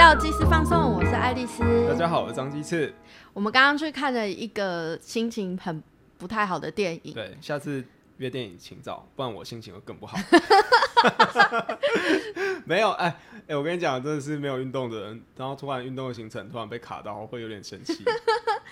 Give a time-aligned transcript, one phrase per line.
[0.00, 1.62] 到祭司放送，我是爱丽丝。
[1.86, 2.92] 大家好，我是张鸡翅。
[3.34, 5.80] 我们刚刚去看了一个心情很
[6.16, 7.84] 不太好的电影，对，下次
[8.16, 10.16] 约电影请早，不然我心情会更不好。
[12.64, 13.14] 没有，哎
[13.46, 18.02] 哎，我跟你讲，真的是没有运动的人，然后突然运动的行程突然被卡到，会有点生气。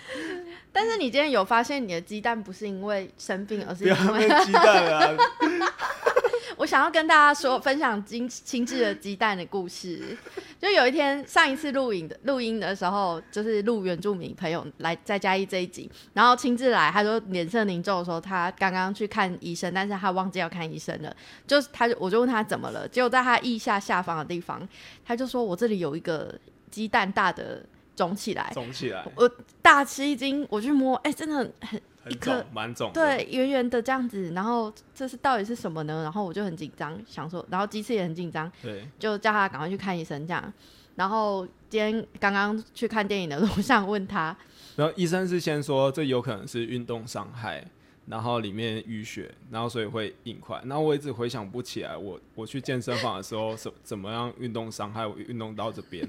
[0.73, 5.15] 但是你今天有发现你的鸡蛋不是因为生病，而是因为鸡蛋啊。
[6.59, 10.17] 我想要跟大家说，分享精精致的鸡蛋的故事。
[10.59, 21.15] 就有一天，上一次录影的录音的时候，就是录原住民朋友来再加一这一集，然后亲自来，他说脸色凝重，的时候他刚刚去看医生，但是他忘记要看医生了。
[21.47, 24.67] 就是他就，我就问他怎么了，结果在他腋下下方的地方，
[25.05, 26.37] 他就说我这里有一个
[26.69, 29.31] 鸡蛋大的肿起来，肿起来，我
[29.61, 31.81] 大吃一惊，我去摸，哎，真的很。
[32.07, 36.03] 一颗蛮肿，对，圆圆的这样子，然后这是到底是什么呢？
[36.03, 40.53] 然后我就很紧张，想说，然后鸡翅也很紧张，对，就叫他赶快去看医生这样。
[40.95, 44.35] 然后今天刚刚去看电影的路上问他，
[44.75, 47.63] 然后医生是先说这有可能是运动伤害，
[48.07, 50.61] 然后里面淤血，然后所以会硬块。
[50.65, 56.05] 然后我一直回想不起来，我我去健身房的时候怎怎么样运动伤害我运动到这边。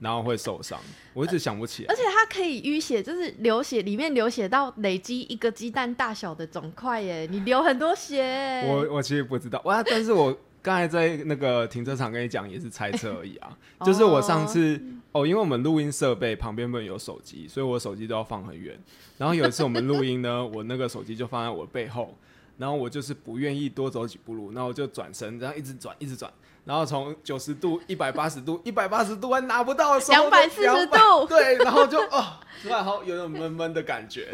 [0.00, 0.78] 然后会受伤，
[1.12, 1.92] 我一直想不起来。
[1.92, 7.26] 而且它可以淤血，就是流血，里面流血到累积一个鸡蛋大小的肿块耶！
[7.30, 8.64] 你流很多血。
[8.66, 13.56] 我我其实不知道哇，但是我刚才在那个停车场跟你讲，也是猜测而已啊。
[13.84, 18.78] 就是我上次哦，因为我们录音设备旁边不能有手机，所以我手机都要放很远。
[19.16, 22.16] 然后有一次我们录音呢， 我那个手机就放在我背后，
[22.56, 26.32] 然后我就是不愿意多走几步路，然后我就转身，然后一直转，一直转。
[26.68, 32.26] 然后从九十度、一百八十度、一百八十度还拿不到手，两百四十度，对，然后就哦，
[32.62, 34.28] 突然好有种闷闷的感觉，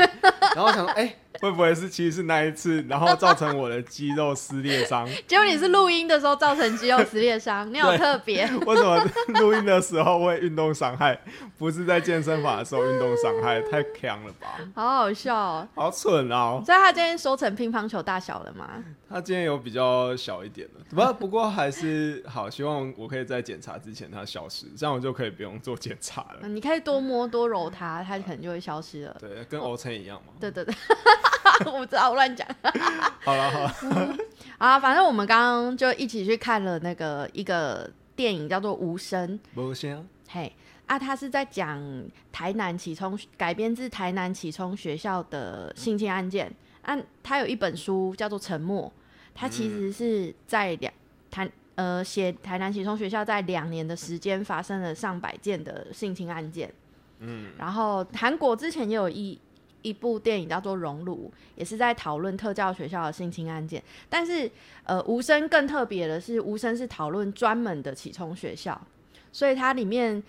[0.53, 1.17] 然后想哎。
[1.41, 5.09] 会不会是其实是那一次，然后造成我的肌肉撕裂伤？
[5.27, 8.45] 结果你是录音的时候造成肌肉撕裂伤，你好特别。
[8.67, 9.05] 为什么
[9.41, 11.19] 录音的时候会运动伤害，
[11.59, 13.61] 不是在健身房的时候运动伤害？
[13.63, 14.59] 太强了吧！
[14.75, 16.63] 好好笑，哦，好蠢哦！
[16.65, 18.85] 所以他今天收成乒乓球大小了吗？
[19.09, 20.81] 他今天有比较小一点的，
[21.13, 22.51] 不不过还是好。
[22.51, 26.49] 希望我可以在检查之前它消失，这样我就可以不用做检查了。
[26.49, 29.17] 你可以多摸多揉它，它可能就会消失了。
[29.21, 30.33] 对，跟欧辰一样嘛。
[30.41, 30.75] 对对对。
[31.67, 32.47] 我不知道，我乱讲。
[33.23, 34.17] 好了好了，
[34.59, 39.39] 啊，反正我们刚刚就一起去看了那个一个电影，叫做《无声》。
[39.61, 40.07] 无声。
[40.29, 40.53] 嘿，
[40.87, 41.81] 啊，他是在讲
[42.33, 46.53] 台南启聪改编自台南启聪学校的性侵案件。
[46.83, 48.87] 啊，他有一本书叫做《沉默》，
[49.35, 50.93] 他其实是在两
[51.31, 56.73] 台呃写台南启聪学校在两年的时间发生了上百件的性侵案件。
[57.21, 59.39] 嗯，然后韩国之前也有一。
[59.85, 63.83] 一部电影叫做《熔炉》，也是在讨论特教学校的性侵案件。
[64.09, 64.51] 但是，
[64.85, 68.81] 呃，无声更特别的是，无声是讨论专门的启聪学校，
[69.31, 70.23] 所以它里面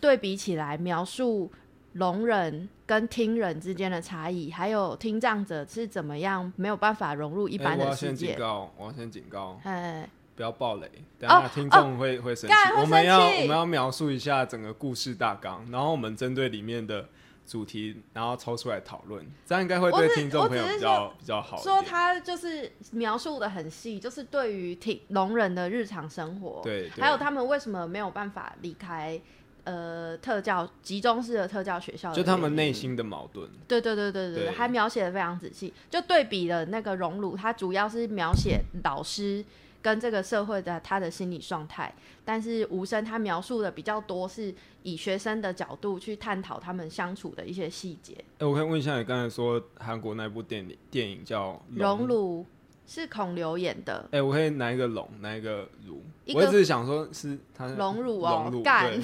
[0.00, 1.50] 对比起来，描述
[1.94, 8.36] 聋人跟听人之间的差异，还有听障者是怎么样没有办法融入一般的世界。
[8.36, 12.54] 我要先警告，我要先警告，哎，不要暴雷，等下听众会会生气。
[12.78, 17.08] 我们要我们要描述一下整个故事大纲，然后我们针对里面的。
[17.48, 21.56] 主题，然后抽出来讨论，这样应该会对听众朋友比较比较好。
[21.56, 29.18] 说他就是描述的很细，就是对于听聋人的日常生活，对，还有他们为什么没有办法离开
[29.64, 33.48] 呃特教集中式的特教学校，就他们内心的矛盾。
[33.66, 39.42] 对对对对对，还描写的非常仔细，就对比了那个荣辱，它主要是描写老师。
[39.80, 41.94] 跟这个社会的他的心理状态，
[42.24, 48.14] 但是无声他描述的比较多，是以学生的角度去探讨他们相处的一些细节。
[48.38, 52.42] 哎，我可以问一下，你刚才说韩国那部电影电影叫《熔炉》，
[52.92, 54.08] 是孔刘演的。
[54.10, 56.02] 哎，我可以拿一个龙，拿一个炉。
[56.34, 59.00] 我一直想说是他熔炉哦，干。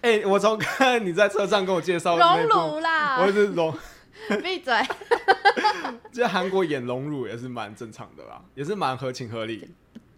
[0.00, 3.76] 哎，我从看你在车上跟我介绍熔炉啦，我是熔。
[4.42, 4.74] 闭嘴。
[6.12, 9.68] 这韩国演熔炉也是蛮正常的啦，也是蛮合情合理。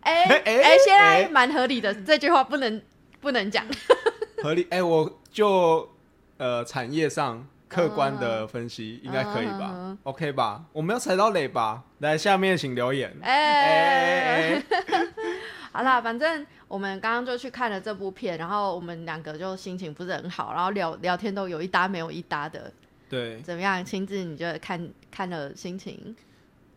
[0.07, 2.81] 哎 哎哎，现在蛮合理的，这句话不能
[3.21, 3.67] 不能讲。
[4.41, 5.89] 合理哎，我就
[6.37, 10.63] 呃产业上客观的分析应该可以吧？OK 吧？
[10.73, 11.83] 我没有踩到雷吧？
[11.99, 13.13] 来下面请留言。
[13.21, 14.63] 哎哎哎，
[15.73, 22.73] 好啦，反正我们刚刚就去看了这部片，然后我们两个就心情不是很好，然后聊聊天都有一搭没有一搭的。
[23.09, 23.85] 对，怎么样？
[23.85, 26.15] 亲自你觉得看看了心情？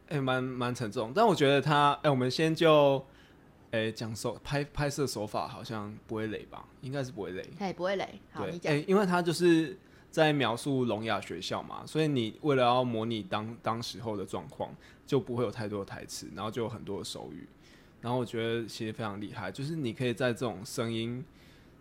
[0.10, 3.06] 哎，蛮蛮沉重，但我觉得他哎，我们先就。
[3.72, 6.66] 哎，讲手拍拍摄手法好像不会累吧？
[6.82, 7.48] 应该是不会累。
[7.60, 8.20] 哎，不会累。
[8.32, 8.74] 好，你讲。
[8.74, 9.78] 哎，因为他就是
[10.10, 14.74] 在描述聋哑学校嘛，所以你为了要模拟当当时候的状况，
[15.06, 17.48] 就不会有太多的台词，然后就有很多的手语。
[18.02, 21.24] 然后我觉得其实非常厉害，就是你可以在这种声音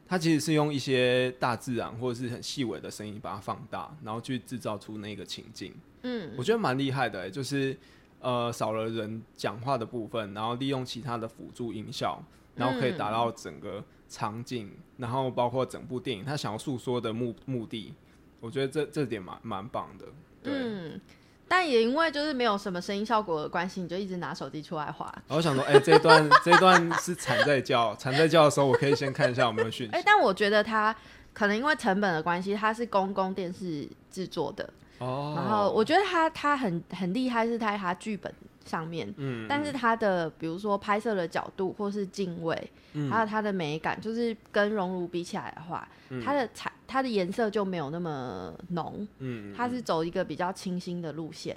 [0.06, 5.72] 它其实是用一些大自然或者是很细微的声音把它放大，然后去制造出那个情境。
[6.02, 7.76] 嗯，我觉得蛮厉害的、欸，就是
[8.20, 12.22] 呃少了人讲话的部分，然后利用其他的辅助音效，
[12.54, 17.94] 然后可以达到整个场景，然后包括整部电影他想要诉说的目目的，
[18.40, 20.06] 我觉得这这点蛮蛮棒的。
[20.42, 21.00] 对，嗯，
[21.46, 25.12] 但也因为就是没有什么声音效果的关系，你就一直拿手机出来滑。
[25.26, 29.92] 然后想说，哎、 这一段这一段是蝉在叫， 蝉在叫的时候，我可以先看一下有没有讯息。
[29.92, 30.94] 哎、但我觉得它
[31.32, 34.68] 可能因为成本的关系，它是公共电视制作的，
[34.98, 38.32] 哦，然后我觉得他他很很厉害，是在他剧本
[38.64, 43.10] 上面，嗯，但是他的比如说拍摄的角度或是敬畏，嗯。
[43.10, 45.88] 还有它的美感，就是跟熔炉比起来的话，
[46.24, 51.56] 它的彩它的颜色就没有那么浓，嗯，它是走一个比较清新的路线。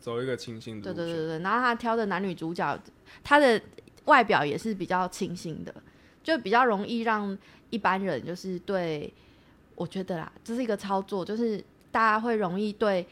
[0.00, 1.06] 走一个清新的路线。
[1.06, 2.76] 对对对对，然后他挑的男女主角，
[3.22, 3.60] 他的
[4.06, 5.72] 外表也是比较清新的，
[6.24, 7.38] 就比较容易让
[7.70, 9.12] 一般人就是对，
[9.76, 11.62] 我觉得啦，这是一个操作，就是
[11.92, 13.06] 大家会容易对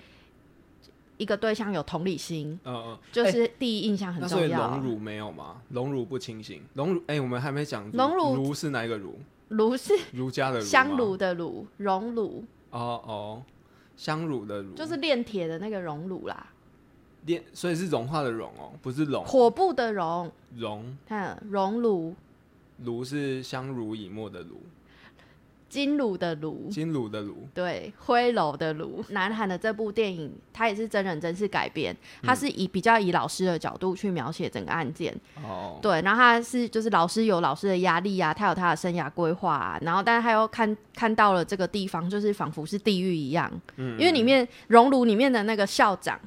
[1.18, 4.70] 一个对象有同理心，嗯嗯，就是第一印象很那所以重要。
[4.70, 5.62] 龙乳没有吗？
[5.68, 9.18] 龙乳不清醒，龙乳哎、我们还没讲龙乳乳是哪一个乳？
[9.48, 10.70] 炉是儒家的儒吗？
[10.70, 13.42] 香炉的炉，熔炉哦哦，
[13.96, 14.74] 香乳的乳。
[14.74, 16.46] 就是炼铁的那个熔炉啦，
[17.26, 22.14] 炼，所以是融化的融哦，不是龙火部的熔，融看熔炉，
[22.84, 24.62] 炉是相濡以沫的炉，
[25.70, 27.48] 金炉的炉，金炉的炉。
[27.54, 29.02] 对，灰楼的炉。
[29.10, 35.16] 南韩的这部电影，它也是真人真事改编，它是以比较以老师的角度去描写整个案件。
[35.36, 46.18] 哦，对，然后他是就是老师有老师的压力啊，他有他的生涯规划啊，然后但是他又看看到了这个地方，就是仿佛是地狱一样，嗯因为里面熔炉里面的那个校长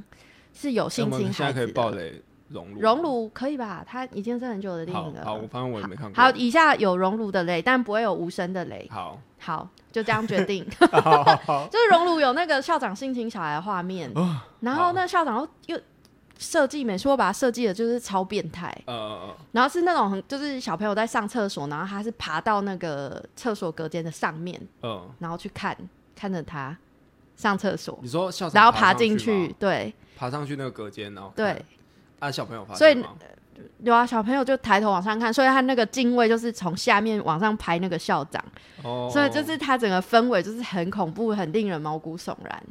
[0.54, 1.90] 是有那性我们现在侵孩子可以爆。
[1.92, 3.84] 雷熔炉，熔炉可以吧？
[3.88, 5.24] 它已经是很久的电影了。
[5.24, 6.22] 好好，我反正我也没看过。
[6.22, 8.88] 好，以下有熔炉的雷，但不会有无声的雷。
[8.92, 10.64] 好，好，就这样决定。
[10.80, 15.82] 就是熔炉有那个校长性侵小孩的画面，哦然后那校长又又
[16.38, 18.76] 设计美术把它设计的就是超变态，
[19.52, 25.76] 然后是那种很就是小朋友在上厕所，然后他是爬到那个厕所隔间的上面，嗯，然后去看
[26.16, 26.76] 看着他
[27.36, 29.94] 上厕所，你说校长然后爬进去，吗，对。
[30.16, 31.66] 爬上去那个隔间，然后对，
[32.24, 33.10] 啊，小朋友发所以现吗？
[33.84, 38.44] 有啊，小朋友就抬头往上看，所以他那个敬畏就是从下面往上拍那个校长。
[38.84, 42.64] 哦，所以就是他整个氛围就是很恐怖，很令人毛骨悚然。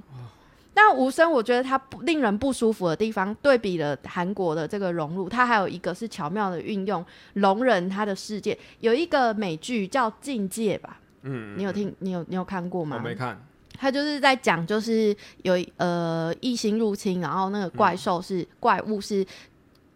[0.74, 7.04] 但无声，我觉得它不令人不舒服的地方，对比了韩国的这个融入，它还有一个是巧妙的运用
[7.34, 8.58] 聋人他的世界。
[8.80, 11.94] 有一个美剧叫《境界》吧，嗯，你有听？
[11.98, 13.06] 你有你有看过吗我吗？
[13.06, 13.38] 没看，
[13.82, 19.26] 他就是在讲，就是有呃异星入侵，然后那个怪兽是、怪物是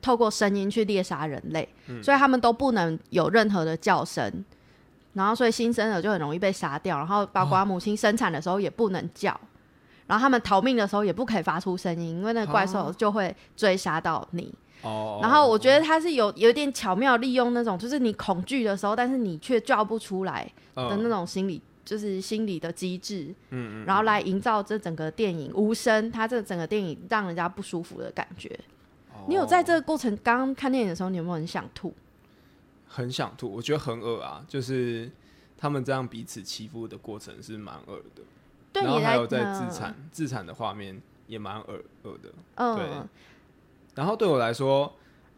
[0.03, 1.69] 透过声音去猎杀人类，
[2.03, 4.45] 所以他们都不能有任何的叫声，
[5.13, 9.41] 然后所以新生儿就很容易被杀掉，然后包括母亲生产的时候也不能叫。
[10.09, 14.53] 然后他们逃命的时候也不可以发出声音，因为那个怪兽就会追杀到你。
[14.83, 20.45] 哦，然后我觉得他是有有点巧妙利用那种，就是你恐惧的时候，但是你却叫不出来
[20.75, 23.35] 的那种心理，就是心理的机制。
[23.49, 28.49] 嗯嗯，然后来营造这整个电影无声，它这整个电影让人家不舒服的感觉。
[29.15, 31.95] 哦你有在这个过程刚刚看电影的时候，你有没有很想吐？
[32.87, 35.11] 很想吐，我觉得很恶啊，就是
[35.57, 38.23] 他们这样彼此欺负的过程是蛮恶的，
[38.73, 42.31] 对你然后还有在嗯自残自残的画面也蛮恶恶的。
[42.77, 43.09] 对嗯，
[43.95, 44.95] 然后对我来说，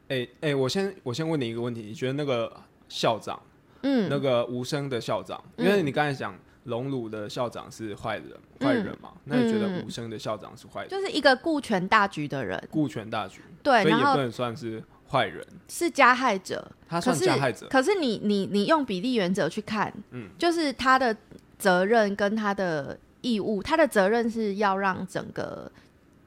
[0.09, 2.53] 哎、哎、我先我先问你一个问题，你觉得那个
[2.89, 3.41] 校长，
[3.83, 8.27] 嗯，那个无声的校长，因为你刚才讲龙鲁的校长是坏人，
[8.61, 17.67] 坏人嘛，那你觉得武生的校长是坏人，就是一个顾全大局的人，顾全大局，对，所以也不能算是坏人，是加害者，他算加害者。
[17.69, 20.29] 可是你你你用比例原则去看，嗯。
[20.39, 21.17] 就是他的
[21.59, 25.71] 责任跟他的义务，他的责任是要让整个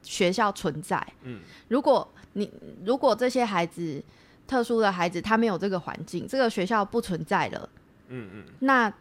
[0.02, 1.04] 学校存在。
[1.22, 2.50] 嗯，如果你
[2.84, 4.02] 如果这些孩子
[4.48, 7.68] 特殊的孩子他没有这个环境，这个学校不存在了，
[8.08, 8.92] 嗯嗯，那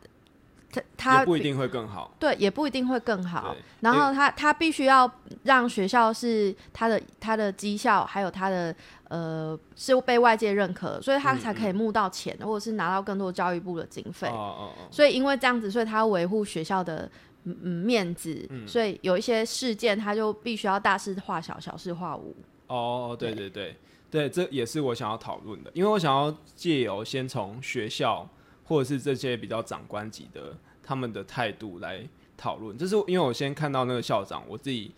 [0.72, 2.16] 他他不一定会更好。
[2.20, 3.56] 对，也不一定会更好。
[3.82, 5.12] 然后他他必须要
[5.44, 8.74] 让学校是他的他的绩效，还有他的
[9.10, 14.28] 呃是被外界认可，所以他嗯才可以募到钱，或者是拿到更多教育部的经费。
[14.28, 17.10] 哦哦哦，所以因为这样子，所以他要维护学校的
[17.44, 22.36] 嗯嗯面子，嗯所以有一些事件他就必须要大事化小，小事化无。
[22.68, 23.76] 哦，对对对
[24.10, 28.28] 对，这也是我想要讨论的，因为我想要借由先从学校
[28.64, 32.78] 或者是这些比较长官级的他们的态度来讨论。
[32.78, 34.92] 就是因为我先看到那个校长，我自己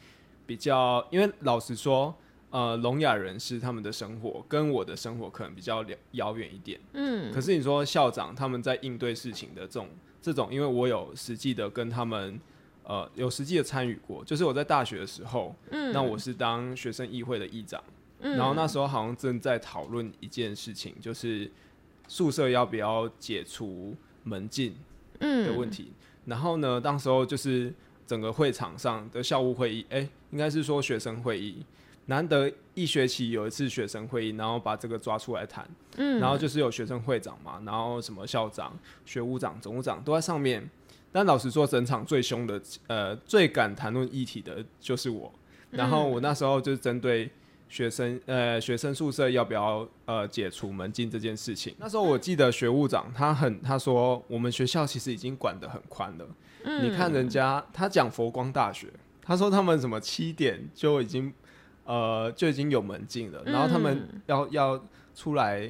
[0.46, 2.14] 比较，因为老实说，
[2.50, 6.80] 呃，聋哑人士他们的生活跟我的生活可能比较遥遥远一点。
[6.94, 7.34] 嗯。
[7.34, 9.90] 可是你说校长他们在应对事情的这种
[10.22, 12.40] 这种，因为我有实际的跟他们
[12.84, 15.92] 呃有实际的参与过，就是我在大学的时候，嗯。
[15.92, 17.84] 那我是当学生议会的议长，
[18.20, 18.38] 嗯。
[18.38, 21.50] 然后那时候好像正在讨论一件事情，就是
[22.08, 24.76] 宿舍要不要解除门禁
[25.20, 25.92] 嗯的问题。
[26.26, 27.74] 然后呢，当时候就是
[28.06, 31.66] 整个会场上的校务会议，哎、应该是说学生会议，
[32.06, 35.68] 难得一学期有一次学生会议，然后把这个抓出来谈。
[35.98, 40.68] 嗯然后就是有学生会长嘛，然后什么校长、学务长、总务长都在上面。
[41.12, 45.32] 但老实说，整场最凶的，呃，最敢谈论议题的就是我。
[45.70, 47.30] 然后我那时候就是针对
[47.74, 51.74] 学生，呃，学生宿舍要不要呃解除门禁这件事情。
[51.80, 56.28] 那时候我记得学务长他很他说，我们学校其实已经管得很宽了。
[56.66, 61.34] 嗯你看人家他讲佛光大学，他说他们什么七点就已经
[61.84, 65.68] 呃就已经有门禁了，然后他们嗯要要出来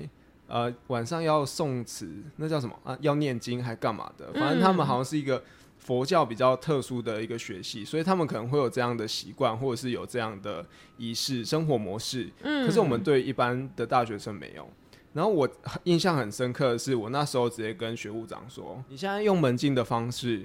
[0.48, 2.98] 呃晚上要诵词，那叫什么啊？
[3.00, 4.29] 要念经还干嘛的？
[4.33, 5.41] 反正他们好像是一个
[5.84, 10.66] 佛教比较特殊的一个学系，所以他们可能会有这样的习惯，或者是有这样的
[10.98, 12.32] 仪式生活模式。
[12.42, 14.68] 嗯可是我们对一般的大学生没有。
[15.12, 15.48] 然后我
[15.84, 20.44] 印象很深刻的是，我那时候直接跟学务长说：“你现在用门禁的方式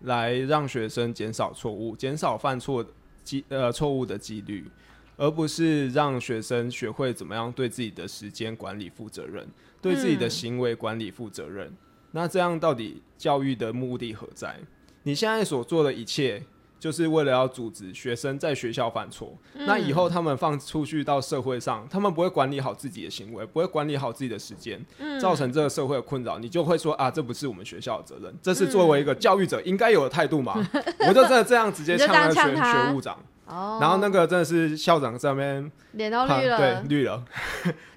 [0.00, 2.84] 来让学生减少错误，减少犯错
[3.22, 4.68] 机呃错误的几率，
[5.16, 9.48] 而不是让学生学会怎么样对自己的时间管理负责任，
[9.80, 11.72] 对自己的嗯行为管理负责任。
[12.12, 14.58] 那这样到底教育的目的何在？
[15.02, 16.42] 你现在所做的一切，
[16.78, 19.36] 就是为了要阻止学生在学校犯错。
[19.54, 25.20] 那以后他们放出去到社会上，他们不会管理好自己的行为，不会管理好自己的时间，嗯。
[25.20, 30.54] 造成这个社会的困扰，你就会说啊，这不是我们学校的责任，这是作为一个教育者应该有的态度嘛？
[31.06, 33.18] 我就真的这样直接呛那个学学务长，
[33.50, 37.24] 哦，然后那个真的是校长在那边脸都看绿了，对绿了，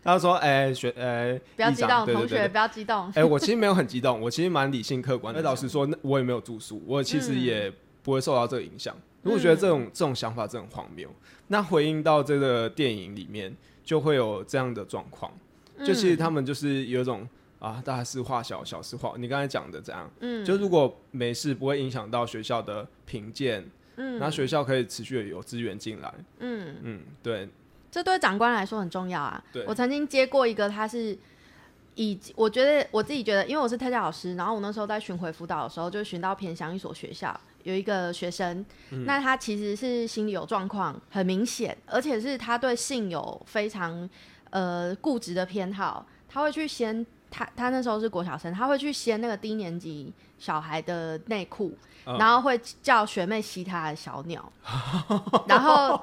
[0.04, 3.12] 他说哎、学哎、不要激动，同学不要激动。
[3.16, 5.42] 哎、我其实没有很激动，我其实蛮理性客观的。
[5.44, 8.96] 老实说，那我也没有住宿，我其实嗯也不会受到这个影响。
[9.22, 11.08] 我觉得这种这种想法真的很荒谬。
[11.48, 15.32] 那回应到这个电影里面，就会有这样的状况，
[15.80, 17.28] 就其实他们就是有一种
[17.60, 19.14] 啊，大事化小，小事化。
[19.18, 23.64] 你刚才讲的这样，嗯就如果没事不会影响到学校的评鉴，
[23.96, 24.20] 嗯。
[24.20, 26.14] 那学校可以持续的有资源进来。
[26.40, 27.48] 嗯，嗯，对，
[27.92, 29.44] 这对长官来说很重要啊。
[29.52, 29.66] 对。
[29.68, 31.18] 我曾经接过一个，他是
[31.96, 39.06] 以我觉得我自己觉得，因为我是特教老师，然后我那时候在巡回辅导的时候，就巡到偏乡一所学校，有一个学生，嗯。
[39.06, 44.10] 那他其实是心理有状况，很明显，而且是他对性有非常
[44.50, 54.44] 呃固执的偏好，他会去掀他他那时候是国小生，他会去掀那个低年级小孩的内裤，嗯然后会叫学妹吸他的小鸟，
[55.48, 55.98] 然后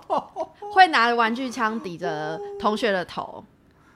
[0.73, 3.45] 会拿玩具枪抵着同学的头，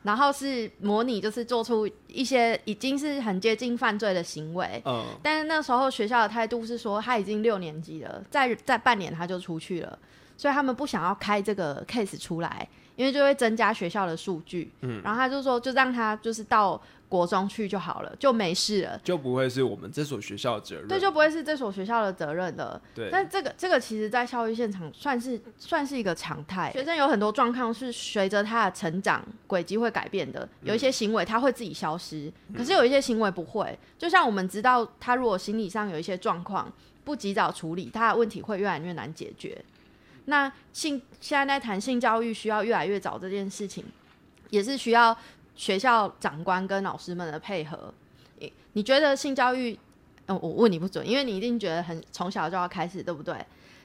[0.03, 4.83] 然后是模拟就是做出一些已经是很接近犯罪的行为。
[4.85, 9.99] 嗯，但是那时候学校的态度是说他已经六年级了，再再半年他就出去了，
[10.37, 14.71] 所以他们不想要开这个 case 出来，因为就会增加学校的数据。
[14.83, 19.01] 嗯，然后他就说就让他就是到国中去就好了，就没事了。
[19.05, 20.89] 就不会是我们这所学校的责任。
[20.89, 22.81] 对，就不会是这所学校的责任了。
[22.95, 26.73] 对，但这个这个其实，在教育现场算是算是一个常态。
[26.73, 33.79] 学生有很多状况是随着他的成长轨迹会改变的，有一些行为他会自己消失，可是有一些行为不会。
[33.99, 36.73] 就像我们知道，他如果心理上有一些状况，
[37.05, 39.63] 不及早处理，他的问题会越来越难解决。
[40.27, 43.85] 那性现在在谈性教育需要越来越早这件事情，
[44.49, 45.15] 也是需要
[45.55, 47.93] 学校长官跟老师们的配合。
[48.39, 49.79] 你你觉得性教育？
[50.27, 53.37] 嗯，我问你不准，因为你一定觉得很从小就要开始，对不对？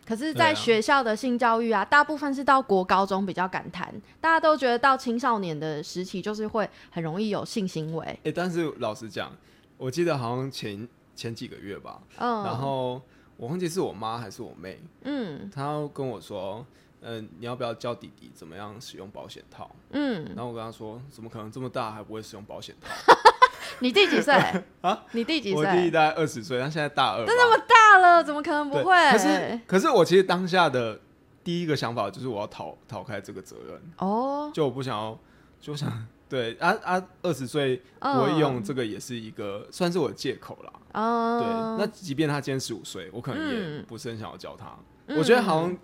[0.06, 8.06] 可是，在学校的性教育啊，大部分是到国高中比较敢谈，大家都觉得到青少年的时期就是会很容易有性行为。
[8.24, 9.36] 哎、但是老实讲，
[9.78, 13.02] 我记得好像前前几个月吧，嗯，然后
[13.36, 16.66] 我忘记是我妈还是我妹，嗯她跟我说，
[17.01, 19.70] 嗯、你要不要教弟弟怎么样使用保险套？
[19.91, 22.89] 嗯，然后我跟他说，怎么可能这么大还不会使用保险套？
[23.82, 24.34] 你弟几岁
[24.82, 25.06] 啊？
[25.12, 25.91] 你弟几岁我弟弟？
[25.91, 27.25] 大概二十岁，他现在大二都。
[27.27, 28.94] 那么大了，怎么可能不会？
[29.12, 31.00] 可是可是我其实当下的
[31.44, 35.18] 第一个想法就是我要逃逃开这个责任，哦，就我不想要，
[35.62, 40.74] 就想对啊啊，二十岁嗯不会用这个也是一个算是我的借口啦。
[40.91, 44.65] 嗯，对，那即便他今天十五岁，我可能也嗯不是很想要教他。
[44.68, 45.75] 嗯我觉得好像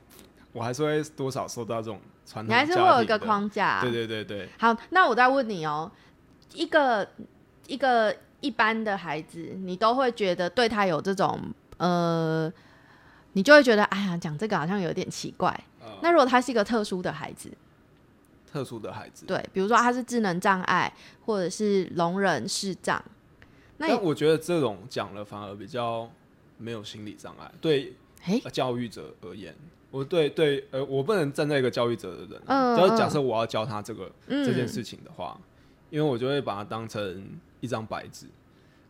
[0.55, 3.19] 我还是会多少受到这种传统你统，还是会有一个。
[3.19, 3.81] 框架。
[3.81, 5.91] 对对对对，好，那我再问你哦，
[6.53, 7.05] 一个
[7.67, 11.37] 一个一般的孩子，你都会觉得对他有这种
[11.77, 12.51] 呃，
[13.33, 15.49] 你就会觉得哎呀，讲这个好像有点奇怪。
[15.81, 17.49] 呃那如果他是一个特殊的孩子，
[18.51, 20.93] 特殊的孩子，对，比如说他是智能障碍，
[21.25, 23.03] 或者是聋人视障，
[23.77, 26.09] 那我觉得这种讲了反而比较
[26.57, 27.93] 没有心理障碍，对
[28.51, 29.55] 教育者而言，
[29.95, 34.45] 我对对呃，我不能站在一个教育者的人，嗯就是假设我要教他这个、嗯。
[34.45, 35.39] 这件事情的话，
[35.89, 37.25] 因为我就会把它当成
[37.61, 38.25] 一张白纸。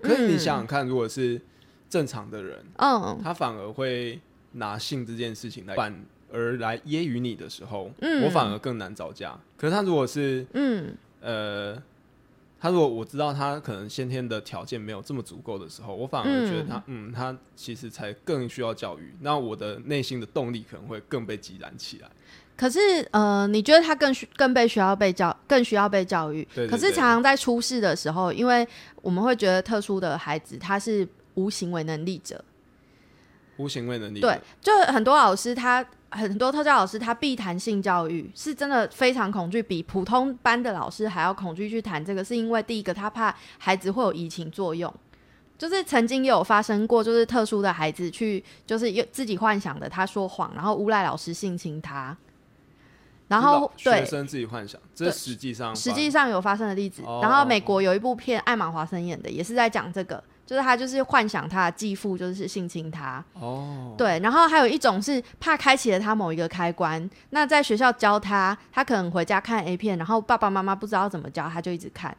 [0.02, 1.40] 可是你想想看，如果是
[1.88, 3.20] 正常的人，嗯。
[3.24, 4.20] 他反而会
[4.54, 5.94] 拿性这件事情来反
[6.34, 8.24] 而来揶揄你的时候，嗯。
[8.24, 9.40] 我反而更难招架。
[9.58, 10.96] 可是他如果是嗯。
[11.22, 11.82] 呃，
[12.66, 19.16] 他如果我知道他可能先天的条件没有这么足够的时候，我反而觉得他嗯他其实才更需要教育。
[19.22, 22.10] 那我的内心的动力可能会更被激燃起来。
[22.58, 26.44] 可是呃，你觉得他更需更被需要被教，更需要被教育？
[26.68, 28.68] 可是常常在出事的时候，因为
[29.04, 32.44] 我们会觉得特殊的孩子他是无行为能力者，
[33.58, 44.92] 无行为能力对，就很多老师他很多特教老师他必谈性教育，是真的非常恐惧，比普通班的老师还要恐惧去谈这个，是因为第一个他怕孩子会有移情作用。
[45.58, 52.18] 就是曾经也有发生过，就是特殊的孩子去，就是有自己幻想的他说谎，然后诬赖老师性侵他，
[53.30, 57.04] 然后学生自己幻想，这实际上实际上有发生的例子。
[57.04, 63.24] 哦然后美国有一部片，艾玛华森演的，也是在讲这个，就是他就是幻想他的继父就是性侵他。
[63.34, 72.16] 哦，对，然后还有一种是怕开启了他某一个开关，那在学校教他，他可能回家看 A 片，然后爸爸妈妈不知道怎么教，他就一直看。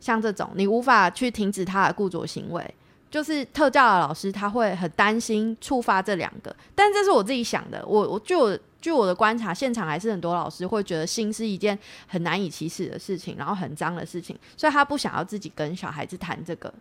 [0.00, 2.74] 像这种，你无法去停止他的固着行为，
[3.10, 7.84] 就是特教的老师他会很担心触发这两个，但这是我自己想的。
[7.86, 16.72] 我我据我据我的观察，现场还是很多老师会觉得性是一件很难以启齿的事情，然后很脏的事情，所以他不想要自己跟小孩子谈这个。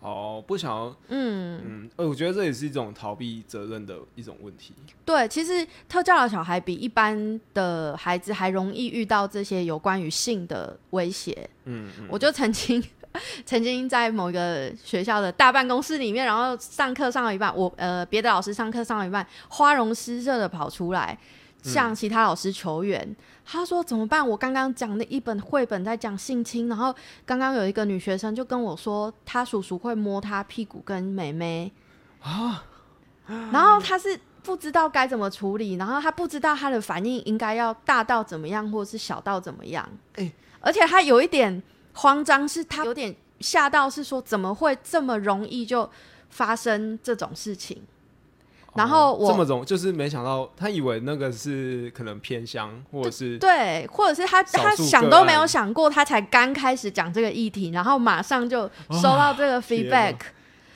[0.00, 4.72] 哦，不想要，嗯，嗯，呃，我觉得这也是一种逃避责任的一种问题。
[5.04, 11.50] 对，其实特教的小孩比一般的孩子还容易遇到这些有关于性的威胁。
[11.64, 12.82] 嗯嗯，我就曾经
[13.44, 21.18] 曾经在某一个学校的大办公室里面，然后上课上到一半，我呃别的老师上课上到一半，花容失色的跑出来
[21.62, 23.16] 向其他老师求援。
[23.50, 24.28] 他说怎么办？
[24.28, 31.72] 我刚刚讲的一本绘本在讲性侵，然后刚刚有一个女学生就跟我说，她叔叔会摸她屁股跟妹妹
[32.20, 32.62] 啊，
[33.26, 39.88] 然后他是不知道该怎么处理，然后他不知道他的反应应该要大到怎么样，或者是小到怎么样。
[40.16, 40.30] 哎
[40.60, 41.62] 而且他有一点
[41.94, 45.88] 慌张，是他有点吓到，是说怎么会这么容易就
[46.28, 47.80] 发生这种事情？
[48.74, 60.16] 然后我哦这么容，就是没想到他以为那个是可能偏乡，或者是对，或者是他他想都没有想过，他才刚开始讲这个议题，然后马上就收到这个 feedback。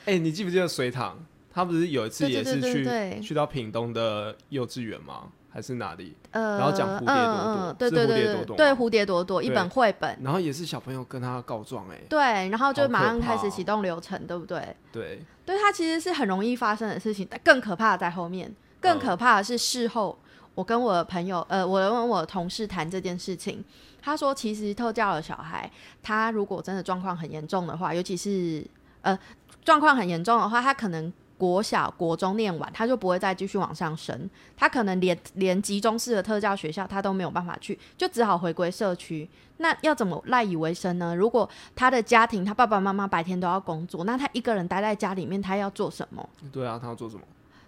[0.05, 1.17] 哎、你记不记得隋唐？
[1.53, 5.25] 他不是有一次也是去对去到屏东的幼稚园吗？
[5.49, 6.15] 还是哪里？
[6.31, 14.75] 呃，然后讲蝴蝶朵朵对是对对蝴蝶朵朵对对，蝴蝶朵朵一本绘本，然后也是小朋友跟他告状、哎，对，然后就马上开始启动流程，对不对？
[14.91, 18.53] 对，对，它其实是很容易发生的事情，但更可怕的在后面。
[18.79, 20.17] 更嗯可怕的是事后，
[20.55, 23.63] 我跟我的朋友，呃，我问我的同事谈这件事情，
[24.01, 28.65] 他说，其实特教的小孩，他如果真的状况很严重的话，尤其是
[29.01, 29.17] 呃
[29.63, 39.29] 状况很严重的话，他可能国小、国中念完，他就不会再继续往上升，他可能连连集中式的特教学校他都没有办法去，就只好回归社区。
[39.57, 41.15] 那要怎么赖以为生呢？
[41.15, 46.27] 如果他的家庭，他爸爸妈妈白天都要工作，那他一个人待在家里面，他要做什么？
[46.51, 47.21] 对啊，他要做什么？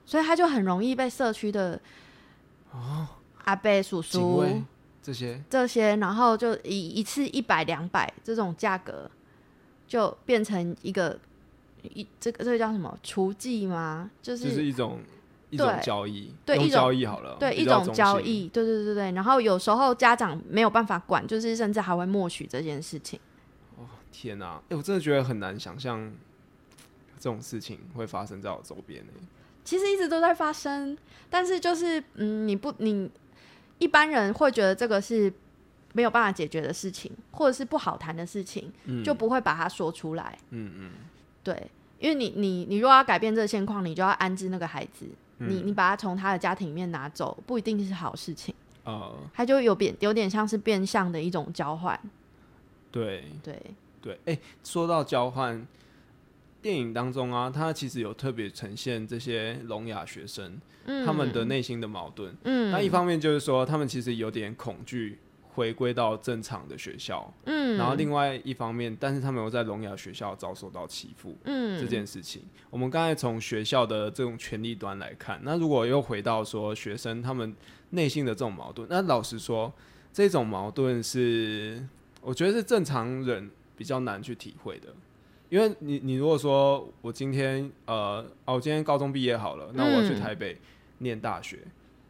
[0.06, 1.80] 所以他就很容易被社区的
[3.43, 4.45] 阿伯、叔叔
[5.01, 9.10] 这些，这些，然后就以一次一百、两百这种价格，
[9.88, 11.17] 就变成一个
[11.93, 14.09] 一这个这个叫什么雏妓吗？
[14.21, 14.99] 就是、就是一种
[15.49, 17.93] 一种交易，对一种交易好了，对一种。
[17.93, 19.11] 交易，对对对对。
[19.11, 23.19] 然后有时候家长没有办法管，就是甚至还会默许这件事情。
[23.77, 26.11] 哦天哪、哎、我真的觉得很难想象
[27.19, 29.11] 这种事情会发生在我周边呢、
[29.63, 30.97] 其实一直都在发生，
[31.29, 33.09] 但是就是嗯，你不你
[33.77, 35.31] 一般人会觉得这个是
[35.93, 40.37] 没有办法解决的事情，或者是不好谈的事情，嗯，就不会把它说出来。
[40.51, 40.91] 嗯嗯，
[41.45, 45.05] 对，因为你你你如果要改变这个现况，你就要安置那个孩子，
[45.38, 48.53] 你嗯你把他从他的家庭里面拿走，不一定是好事情，
[48.84, 51.97] 呃，他就有变有点像是变相的一种交换。
[52.91, 53.62] 对对，
[54.01, 55.65] 对，哎、说到交换，
[56.62, 62.36] 电影当中啊，他其实有特别呈现这些聋哑学生、嗯，他们的内心的矛盾。
[62.43, 65.19] 嗯，那一方面就是说，他们其实有点恐惧
[65.55, 71.35] 回归到正常的学校，嗯，然后另外一方面，但是他们又在聋哑学校遭受到欺负。
[71.45, 71.79] 嗯。
[71.79, 77.55] 这件事情，我们刚才从学校的这种权利端来看，那如果又回到说学生他们
[77.91, 79.71] 内心的这种矛盾，那老实说，
[80.11, 81.81] 这种矛盾是
[82.21, 84.87] 我觉得是正常人比较难去体会的，
[85.49, 90.19] 因为你你如果说我今天呃哦，我今天高中毕业好了，那我要去嗯。
[90.19, 90.57] 台北
[90.99, 91.59] 念大学，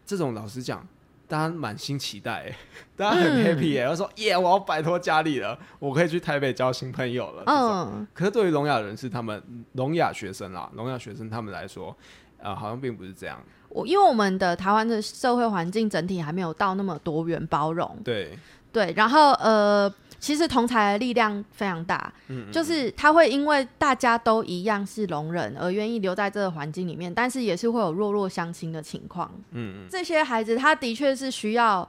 [0.05, 0.87] 这种老实讲，
[1.27, 2.55] 大家满心期待欸，
[2.95, 3.43] 大家很嗯。
[3.45, 7.43] happy 耶、他说耶，我要摆脱家里了，我可以去台北交新朋友了。
[7.47, 9.41] 嗯，嗯，可是对于聋哑人士他们
[9.73, 11.95] 聋哑学生啦，聋哑学生他们来说，
[12.37, 13.41] 呃，好像并不是这样。
[13.69, 18.37] 我因为我们的台湾的社会环境整体还没有到那么多元包容，对，
[18.71, 29.31] 对，然后呃，其实同才的力量非常大，嗯，嗯就是他会因为大家都一样是聋人而愿意留在这个环境里面，但是也是会有弱弱相亲的情况。
[29.51, 31.87] 嗯嗯这些孩子他的确是需要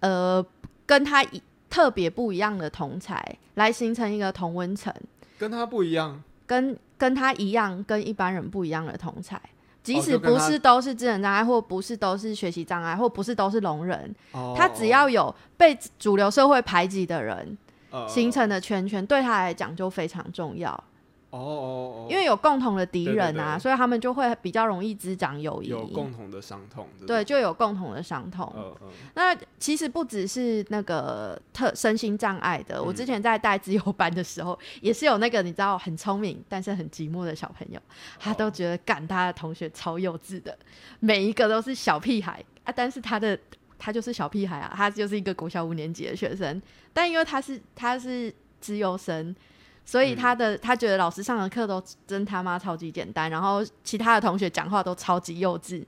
[0.00, 0.44] 呃
[0.86, 4.92] 跟他一特别不一样的同才来形成一个同温层，
[5.38, 6.22] 跟他不一样。
[6.46, 9.40] 跟跟他一样跟一般人不一样的同才。
[9.82, 17.61] 即使不是都是智能障碍，或不是都是学习障碍，或不是都是聋人，哦他只要有被主流社会排挤的人呃
[18.08, 20.72] 形成的圈圈，对他来讲就非常重要。
[21.30, 25.68] 哦哦哦，因为有共同的敌人啊，对所以他们就会比较容易滋长友谊。
[25.68, 26.86] 有共同的伤痛。
[27.06, 28.54] 对，就有共同的伤痛。
[29.14, 37.80] 那其实不只是那个特身心障碍的，我之前在带自由班的时候，也是有那个你知道很聪明但是很寂寞的小朋友，
[38.18, 40.54] 他都觉得赶他的同学超幼稚的，
[41.00, 43.38] 每一个都是小屁孩啊，但是他的
[43.82, 46.60] 他就是小屁孩啊，他就是一个国小五年级的学生，
[46.92, 49.34] 但因为他是他是资优生。
[49.84, 55.84] 所以他的、他觉得老师上的课都真他妈超级简单，然后其他的同学讲话都超级幼稚，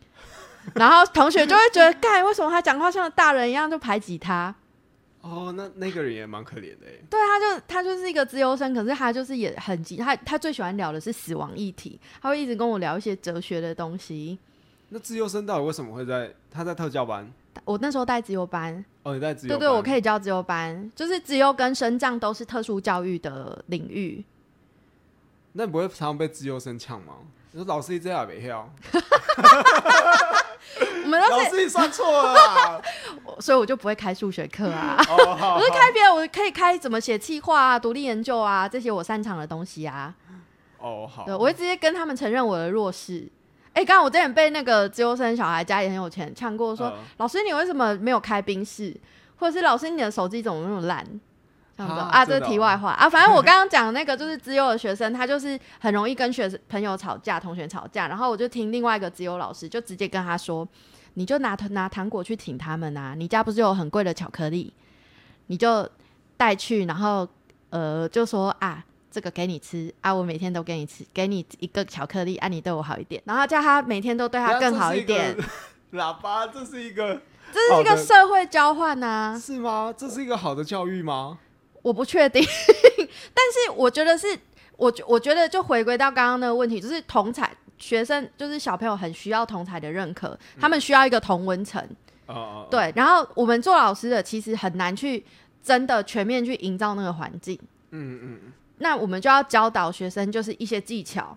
[0.74, 4.54] 然后同学就会觉得，干为什么他讲话像大人一样就排挤他？
[5.20, 6.92] 哦，那那个人也蛮可怜的哎。
[7.10, 14.38] 对，他就他就是一个资优生，可是他就是也很急，他他最喜欢聊的是死亡议题，他会一直跟我聊一些哲学的东西。
[14.90, 17.30] 那自由生到底为什么会在他在特教班？
[17.64, 19.58] 我那时候带自由班，哦，你带自由班？
[19.58, 24.24] 对对，我可以教自由班，就是自由跟升降都是特殊教育的领域。
[25.52, 27.14] 那你不会常常被自由生呛吗？
[27.50, 28.70] 你说老师一这样没跳，
[31.04, 32.82] 我们都老师你算错了
[33.40, 34.96] 所以我就不会开数学课啊。
[35.08, 40.14] 哦，好，我是开别的，我可以开怎么写企划啊、独立研究啊这些我擅长的东西啊。
[40.78, 43.28] 哦好，对，我会直接跟他们承认我的弱势。
[43.78, 48.92] 哎、刚刚我之前被那个资优生小孩家里很有钱呛过说，呃老师你为什么没有开冰室？
[49.36, 51.06] 或者是老师你的手机怎么那么烂？
[51.76, 53.08] 这样子啊啊，这是题外话啊。
[53.08, 60.66] 反正我 刚刚讲的那个就是资优的学生，他就是很容易跟学生朋友吵架、同学吵架，然后我就听另外一个资优老师就直接跟他说，
[61.14, 64.74] 你就拿拿糖果去请他们啊，你家不是有很贵的巧克力，
[65.46, 65.88] 你就
[66.36, 67.28] 带去，然后
[67.70, 68.84] 呃就说啊。
[69.10, 70.12] 这个给你吃啊！
[70.12, 72.48] 我每天都给你吃，给你一个巧克力啊！
[72.48, 75.36] 你对我好一点，然后叫他每天都对他更好一点，
[75.92, 77.20] 喇叭，这是一个
[77.52, 79.92] 这是一个社会交换呐、是吗？
[79.96, 81.38] 这是一个好的教育吗？
[81.82, 84.26] 我不确定， 但是我觉得是，
[84.76, 91.80] 我觉我觉得就回归到刚刚那个问题，就是同才学生，就是小朋友很需要同才的认可，他们需要一个同温层，
[92.26, 92.92] 哦哦，哦，对。
[92.94, 95.24] 然后我们做老师的其实很难去
[95.62, 97.58] 真的全面去营造那个环境，
[97.92, 101.36] 嗯嗯嗯，那我们就要教导学生就是一些技巧，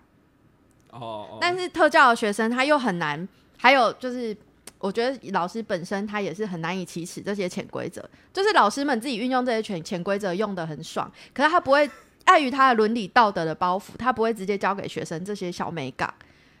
[0.90, 3.28] 哦哦，但是特教的学生他又很难，
[3.58, 4.36] 还有就是。
[4.78, 11.88] 我觉得老师本身他也是很难以启齿这些潜规则，就是老师们自己运用这些潜潜规则用的很爽，可是他不会
[12.24, 16.12] 碍于他的伦理道德的包袱，他不会直接教给学生这些小美感。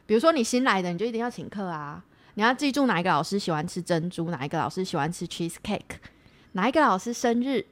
[0.06, 2.00] 比如说你新来的，你就一定要请客啊，
[2.34, 5.96] 你要记住哪一个老师喜欢吃珍珠，哪一个老师喜欢吃 cheese cake，
[6.52, 7.66] 哪一个老师生日，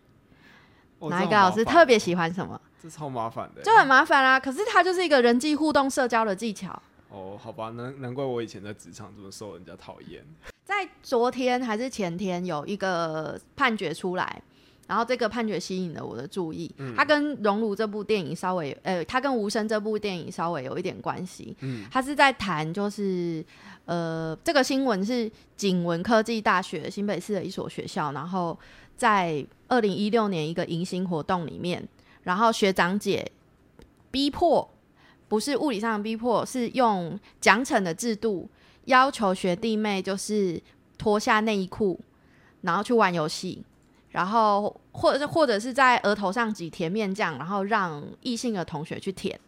[0.98, 6.80] 哦哪一个老师特别喜欢什么，这超麻烦的，就很麻烦啦、可是它就是一个人际互动、社交的技巧。
[7.10, 10.24] 哦，好吧，难难怪我以前在职场这么受人家讨厌。
[10.64, 14.40] 在昨天还是前天有一个判决出来，
[14.86, 16.72] 然后这个判决吸引了我的注意。
[16.96, 21.56] 它跟《熔炉》这部电影稍微，呃，它跟《无声》这部电影稍微有一点关系。
[21.60, 23.44] 嗯，它是在谈，就是
[23.86, 28.56] 呃，这个新闻是景文科技大学新北市的一所学校，然后
[28.96, 31.86] 在二零一六年一个迎新活动里面，
[32.22, 33.30] 然后学长姐
[34.11, 34.70] 逼迫，
[35.28, 38.48] 不是物理上的逼迫，是用奖惩的制度
[38.87, 40.61] 要求学弟妹就是
[40.98, 41.98] 脱下内衣裤，
[42.62, 43.64] 然后去玩游戏，
[44.11, 49.38] 然后或者或者是在额头上挤甜面酱，然后让异性的同学去舔。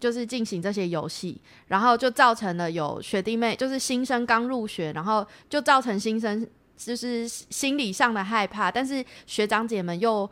[0.00, 10.30] 就是进行这些游戏，然后就造成了有学弟妹，就是新生刚入学，然后就造成新生就是心理上的害怕，但是学长姐们又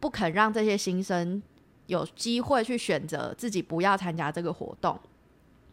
[0.00, 1.40] 不肯让这些新生
[1.86, 4.98] 有机会去选择自己不要参加这个活动，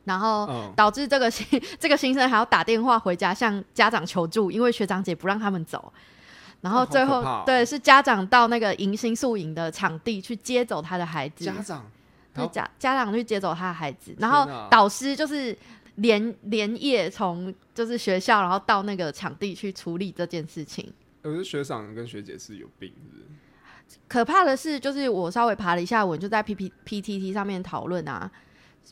[0.04, 1.46] 然后嗯，导致这个新
[1.80, 5.92] 这个新生还要打电话回家向家长求助，因为学长姐不让他们走。
[6.62, 11.86] 然后最后、对是家长到那个迎新宿营的场地去接走他的孩子，家长，
[12.34, 15.56] 对家家长去接走他的孩子，然后导师就是
[15.96, 20.92] 连连夜从就是学校，然后到那个场地去处理这件事情。
[21.22, 23.24] 我觉得学长跟学姐是有病，是不是？
[24.08, 28.30] 可怕的是，就是我稍微爬了一下我，就在 P P P T T 上面讨论啊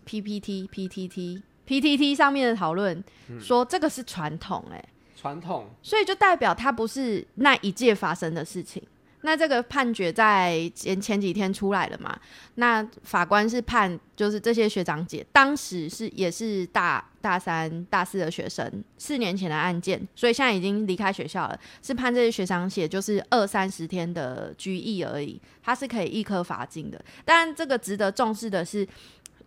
[0.04, 3.40] ，P P T P T T P T T 上面的讨论、嗯。
[3.40, 4.84] 说这个是传统，哎，
[5.16, 5.70] 传统。
[5.82, 8.82] 所以就代表它不是那一届发生的事情。
[9.26, 12.16] 那这个判决在前前几天出来了嘛？
[12.56, 27.04] 那法官是判，就是这些学长姐当时是也是大大三、大四的学生，四年前的案件，所以现在已经离开学校了，是判这些学长姐就是二三十天的拘役而已，他是可以一颗罚金的。
[27.26, 28.88] 但这个值得重视的是，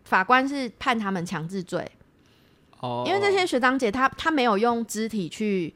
[0.02, 1.88] 法官是判他们强制罪，
[2.80, 5.72] 哦，因为这些学长姐她她没有用肢体去，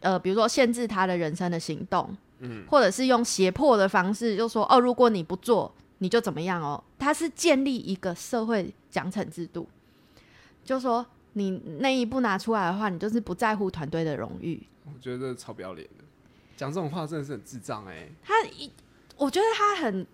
[0.00, 6.82] 呃，比如说限制她的人生的行动，嗯，或者是用胁迫的方式，就说哦，如果你不做，你就怎么样哦。
[6.98, 9.68] 他是建立一个社会奖惩制度，
[10.64, 14.66] 就说你那一步拿出来的话，你就是不在乎团队的荣誉。
[14.84, 16.04] 我觉得超不要脸的，
[16.56, 18.70] 讲这种话真的是很智障哎、他一，
[19.16, 20.06] 我觉得他很，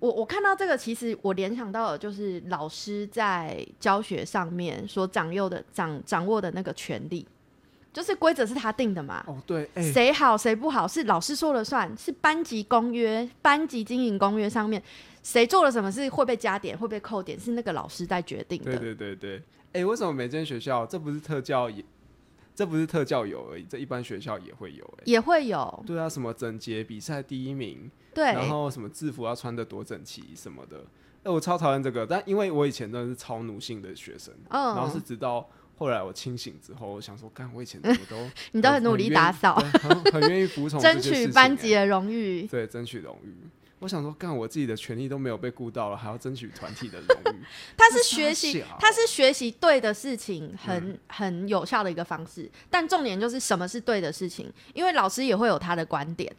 [0.00, 7.26] 我我看到这个，其实我联想到的就是老师在教学上面所掌握的掌掌握的那个权利，
[7.94, 14.82] 就是规则是他定的嘛，哦，对，哎、谁好谁不好是老师说了算，是班级公约、班级经营公约上面
[15.22, 18.76] 谁做了什么事会被加点、会被扣点，是那个老师在决定的。
[18.76, 21.84] 对对对对，哎、为什么每间学校这不是特教也，
[22.52, 25.84] 这不是特教有而已，这一般学校也会有哎、也会有。
[25.86, 28.24] 对啊，什么整洁比赛第一名，对。
[28.24, 30.84] 然后什么制服要穿的多整齐什么的，
[31.22, 34.74] 哎、我超讨厌这个，但因为我以前真的是超奴性的学生，嗯。
[34.74, 42.46] 然后是直到后来我清醒之后，我想说，干，我以前怎么都 你都很努力打扫，很很愿意服从这争取班级的荣誉。
[42.46, 43.34] 对，争取荣誉。
[43.80, 47.44] 我想说，干我自己的权利都没有被顾到了，还要争取团体的荣誉。
[47.76, 52.50] 他是学习，他是学习对的事情很，很有效的一个方式。
[52.70, 56.34] 但重点就是什么是对的事情，因为老师也会有他的观点。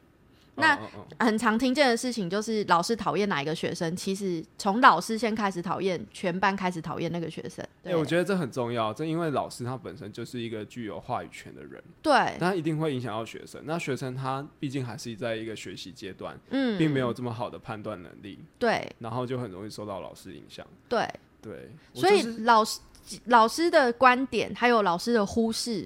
[0.56, 0.80] 那
[1.20, 7.64] 很常听见的事情就是老师讨厌哪一个学生，其实从老师先开始讨厌，全班开始讨厌那个学生。
[7.84, 13.62] 哎、对，我觉得这很重要，这因为老师他本身就是一个具有话语权的人，对，但他一定会影响到学生。
[13.66, 18.90] 那学生他毕竟还是在一个学习阶段，嗯，并没有这么好的判断能力，对。
[19.00, 20.66] 然后就很容易受到老师影响。
[20.88, 21.06] 对，
[21.42, 22.80] 对，我所以就是老师
[23.26, 25.82] 老师的观点还有老师的忽视，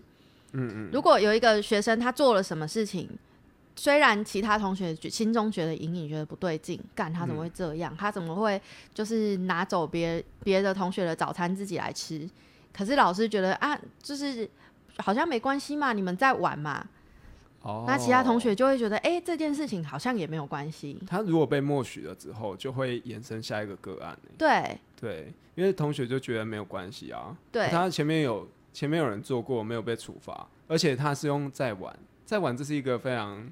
[0.52, 3.10] 嗯嗯，如果有一个学生他做了什么事情，
[3.80, 7.96] 虽然其他同学觉心中觉得隐隐觉得不对劲，干他怎么会这样？
[7.98, 8.62] 他怎么会
[8.94, 12.30] 就是拿走别别的同学的早餐自己来吃？
[12.74, 14.50] 可是老师觉得啊，就是
[14.98, 16.86] 好像没关系嘛，你们在玩嘛。
[17.62, 21.00] 哦，那其他同学就会觉得，哎、这件事情好像也没有关系。
[21.08, 24.30] 他如果被默许了之后，就会延伸下一个个案、欸。
[24.38, 33.46] 对对，因为同学就觉得没有关系啊，对他前面有前面有人做过，没有被处罚，而且他是用在玩，在玩这是一个非常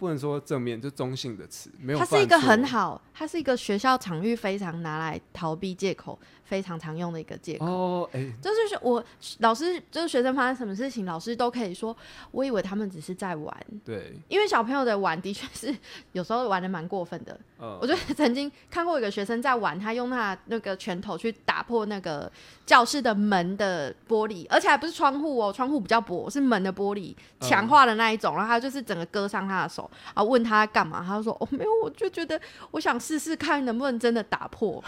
[0.00, 6.18] 不能说正面，就中性的词，没有它是一个很好，它是一个学校场域非常拿来逃避借口
[6.50, 7.64] 非常常用的一个借口。
[7.64, 9.02] 哦，哎、就是我
[9.38, 11.96] 老师就是学生发生什么事情，老师都可以说，
[12.32, 15.72] 我以为他们只是在玩，对，因为小朋友的玩的确是
[16.10, 17.38] 有时候玩的蛮过分的。
[17.60, 22.30] 嗯，我就曾经看过一个学生在玩，他用他那个拳头去打破那个
[22.66, 28.34] 教室的门的玻璃，而且还不是窗户哦，窗户比较薄，是门的玻璃，嗯强化的那一种。
[28.34, 32.40] 然后他就是整个割伤他的手，然后问他干嘛，他就说哦没有，我就觉得
[32.72, 34.82] 我想试试看能不能真的打破。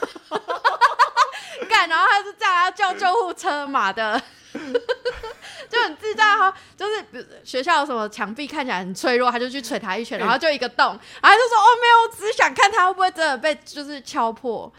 [1.70, 4.20] 干，然后他就叫他叫救护车嘛的。
[5.70, 14.70] 就很自在哈，就是比如学校有什么墙壁看起来很脆弱，他就去捶他一拳，然后就一个洞，然后他就说哦没有，我只是想看他会不会真的被就是敲破。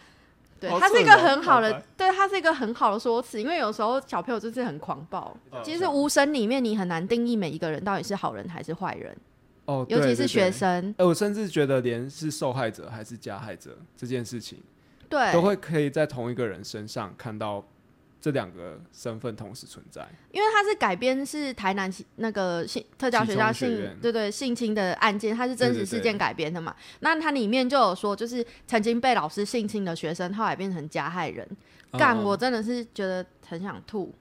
[0.60, 5.34] 对，好它是一个很好的好，对，他是一个很好的说辞，因为有时候小朋友就是很狂暴。
[5.54, 9.15] 嗯其实无声里面你很难定义每一个人到底是好人还是坏人，
[9.65, 14.62] 哦，尤其是学生，哎、我甚至觉得连是受害者还是加害者这件事情，
[15.12, 17.63] 对，都会可以在同一个人身上看到
[18.21, 20.08] 这两个身份同时存在。
[20.32, 26.74] 因为它是改编是台南那个性特教学校性对对性侵的案件，它是真实事件改编的嘛。
[27.02, 31.47] 那它里面就有说，就是曾经被老师性侵的学生，后来变成加害人。
[32.00, 34.13] 干、嗯我真的是觉得很想吐。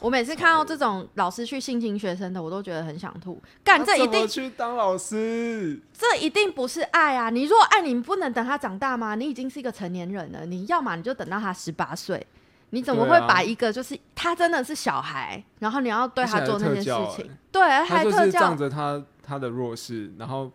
[0.00, 3.40] 我每次看到这种老师去性侵学生的，我都觉得很想吐。
[3.62, 5.80] 干，这一定去当老师？
[5.92, 7.30] 这一定不是爱啊！
[7.30, 9.14] 你如果爱，你不能等他长大吗？
[9.14, 12.26] 你已经是一个成年人了，你要么你就等到他十八岁，
[12.70, 17.30] 你怎么会把一个就是他真的是小孩，然后你要对他做那些事情？
[17.50, 20.50] 对，他就是仗着他他的弱势，然后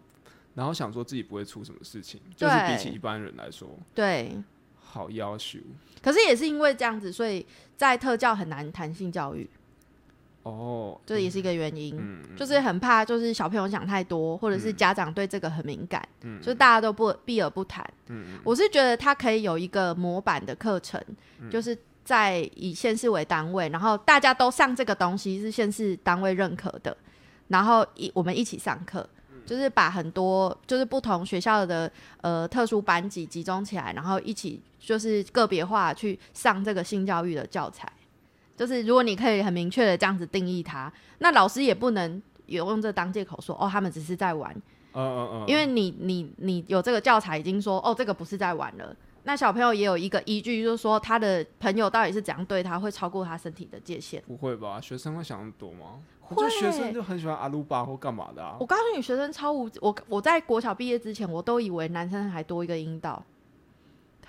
[0.56, 4.36] 然后想说自己不会出什么事情，就是比起一般人来说，对，
[4.88, 5.60] 好要求。
[6.02, 7.45] 可是也是因为这样子，所以
[7.76, 9.50] 在特教很难弹性教育。
[10.43, 11.93] 哦，这也是一个原因，
[12.38, 16.02] 就是很怕，就是小朋友想太多，或者是家长对这个很敏感，
[16.41, 17.86] 所以大家都不避而不谈。
[18.45, 21.04] 我是觉得他可以有一个模板的课程，
[21.52, 26.95] 就是在以县市为单位，然后大家都上这个东西是县市单位认可的，
[27.50, 29.10] 然后一我们一起上课，
[29.47, 37.91] 就是把很多就是不同学校的呃特殊班级集中起来，然后一起就是个别化去上这个性教育的教材。
[38.55, 44.51] 就是如果你可以很明确的这样子定义它，那老师也不能有用这当借口说哦，他们只是在玩。
[44.93, 45.45] 嗯嗯嗯。
[45.47, 48.95] 因为你你你有这个教材已经说哦，这个不是在玩了。
[49.23, 54.23] 那小朋友也有一个依据，就是说他的朋友到底是怎样对他，会超过他身体的界限。
[54.25, 54.79] 不会吧？
[54.79, 55.99] 学生会想那么多吗？
[56.35, 56.49] 会。
[56.49, 58.55] 学生就很喜欢阿鲁巴或干嘛的啊？
[58.59, 63.23] 我告诉你，学生超无我我在国小毕业之前，我都以为男生还多一个阴道。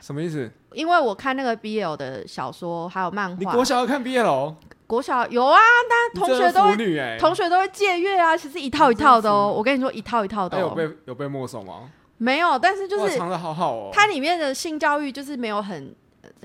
[0.00, 0.50] 什么意思？
[0.72, 4.54] 因为我看那个 BL 的小说还有漫画，你国小要看 BL？
[4.86, 5.58] 国小有啊，
[5.88, 9.52] 但同学都会同学都会借阅啊，其实一套一套的哦。
[9.54, 10.58] 我跟你说，一套一套的。
[10.60, 11.90] 有被有被没收吗？
[12.16, 13.90] 没有，但是就是藏的好好哦。
[13.92, 15.94] 它里面的性教育就是没有很，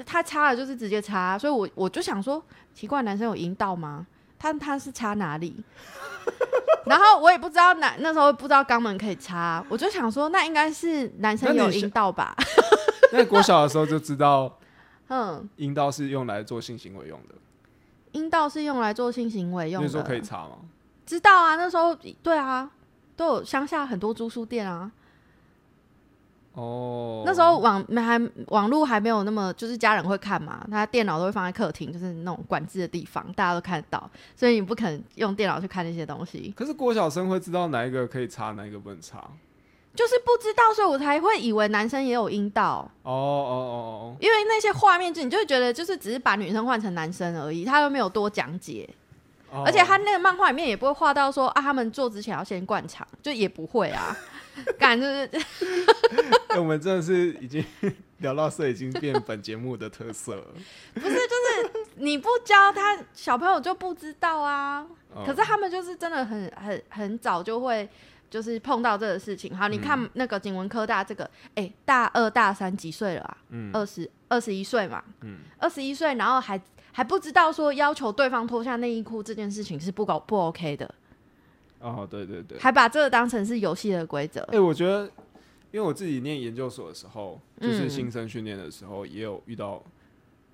[0.06, 4.06] 它插的就是直接插，所以我我就想说，奇怪，男生有阴道吗？
[4.44, 5.56] 他他是插哪里？
[6.86, 12.36] 然后我也不知道男那时候不知道肛门可以插，我就想说，那应该是男生有阴道吧。
[13.14, 14.60] 那 国小的时候就知道，
[15.08, 17.36] 嗯，阴道是用来做性行为用的。
[18.12, 19.88] 阴道是用来做性行为用的。
[19.88, 20.58] 那时候可以插吗？
[21.06, 22.70] 知道啊，那时候对啊，
[23.16, 24.92] 都有乡下很多租书店啊。
[26.54, 27.24] 哦。
[27.26, 36.54] 那时候网还网络还没有那么，就是家人会看嘛，他电脑都会放在客厅，就是那种管制的地方，大家都看得到，所以你不可能用电脑去看那些东西。
[36.56, 39.24] 可是郭晓生会知道哪一个可以插，哪一个不能插？
[39.96, 42.90] 就是不知道，所以我才会以为男生也有阴道。
[43.04, 48.90] 哦哦哦因为那些画面就你就会觉得就是只是把女生换成男生而已，他又没有多讲解。
[49.66, 54.16] 而且他那个漫画里面也不会画到说啊，他们做之前要先灌肠，就也不会啊。
[54.78, 55.30] 感觉
[56.58, 57.64] 我们真的是已经
[58.20, 60.46] 聊到这，已经变本节目的特色了。
[60.94, 64.86] 不是，就是你不教他，小朋友就不知道啊。
[65.26, 67.88] 可是他们就是真的很很很早就会。
[68.30, 73.38] 就是碰到这个事情，好，你看那个景文科大这个，哎，大二大三几岁了啊？
[73.50, 76.60] 嗯，二十二十一岁嘛，嗯，二十一岁，然后还
[76.94, 80.96] 还不知道说要求对方脱下内衣裤这件事情是不搞不 OK 的。
[81.80, 84.40] 哦，对对对，还把这个当成是游戏的规则。
[84.44, 85.04] 哎，我觉得，
[85.72, 89.84] 因为我自己念研究所的时候，就是新生训练的时候，也有遇到，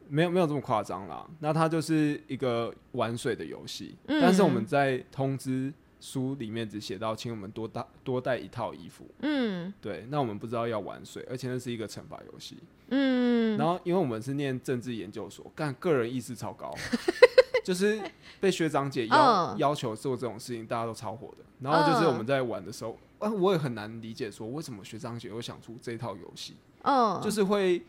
[0.08, 1.28] 没有没有这么夸张啦。
[1.40, 5.72] 那它就是一个玩水的游戏，但是我们在通知。
[6.00, 9.06] 书里面只写到，请我们多带多带一套衣服。
[9.20, 12.58] 嗯，对，那我们不知道要玩水，而且那是一个惩罚游戏。
[12.90, 16.74] 嗯，然后因为我们是念政治研究所，干个人意识超高，
[17.64, 18.00] 就是
[18.40, 21.44] 被学长姐要要求做这种事情，大家都超火的。
[21.60, 26.56] 然后就是我们在玩的时候，啊，我也很难理解说为什么学长姐会想出这套游戏。
[26.84, 27.82] 嗯，就是会，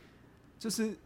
[0.58, 0.96] 就是。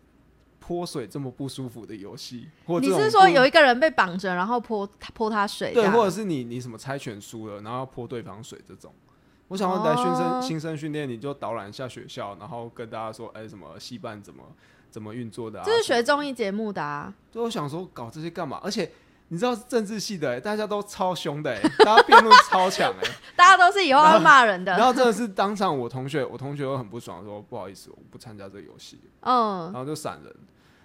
[0.67, 5.75] 泼水这么不舒服的游戏，或你是说有一个人被绑着，然后泼泼他水？
[5.75, 8.91] 对，或者是你你什么猜拳输了，然后泼对方水这种。
[9.49, 14.43] 我想要来新生新生训练，你就导览一下学校，然后跟大家说，哎，什么戏班怎么
[14.91, 15.61] 怎么运作的？
[15.67, 17.13] 这是学综艺节目的啊。
[17.31, 18.59] 对，我想说搞这些干嘛？
[18.65, 18.91] 而且
[19.29, 24.73] 你知道政治系的，大家都超凶的，大家辩论超强，哎，大家都是以后要骂人的。
[24.73, 28.99] 然后真的是当场，我同学我同学又很不爽，说不好意思，我不参加这个游戏。
[29.21, 30.35] 嗯，然后就闪人。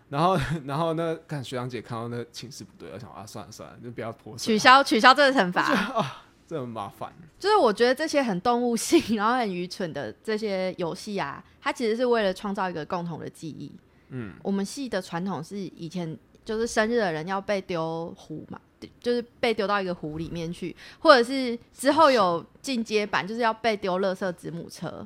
[0.10, 5.62] 然后， 然后那看学长姐看到那情势不对，我想啊，算了算了，就不要泼水，取消取消这个惩罚
[5.93, 7.13] 啊，这很麻烦。
[7.38, 13.72] 就是我觉得这些很动物性，然后很愚蠢的这些游戏啊，它其实是为了创造一个共同的记忆。
[14.10, 18.60] 嗯，我们系的传统是以前就是生日的人要被丢湖嘛，
[18.99, 25.05] 就是被丢到一个湖里面去，或者是之后有进阶版，就是要被丢乐色子母车。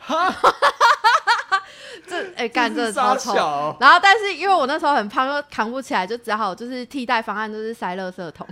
[2.06, 8.46] 这哎干这超丑，然后但是因为我那时候很胖又扛不起来，就只好就是替代方案就是塞垃圾桶，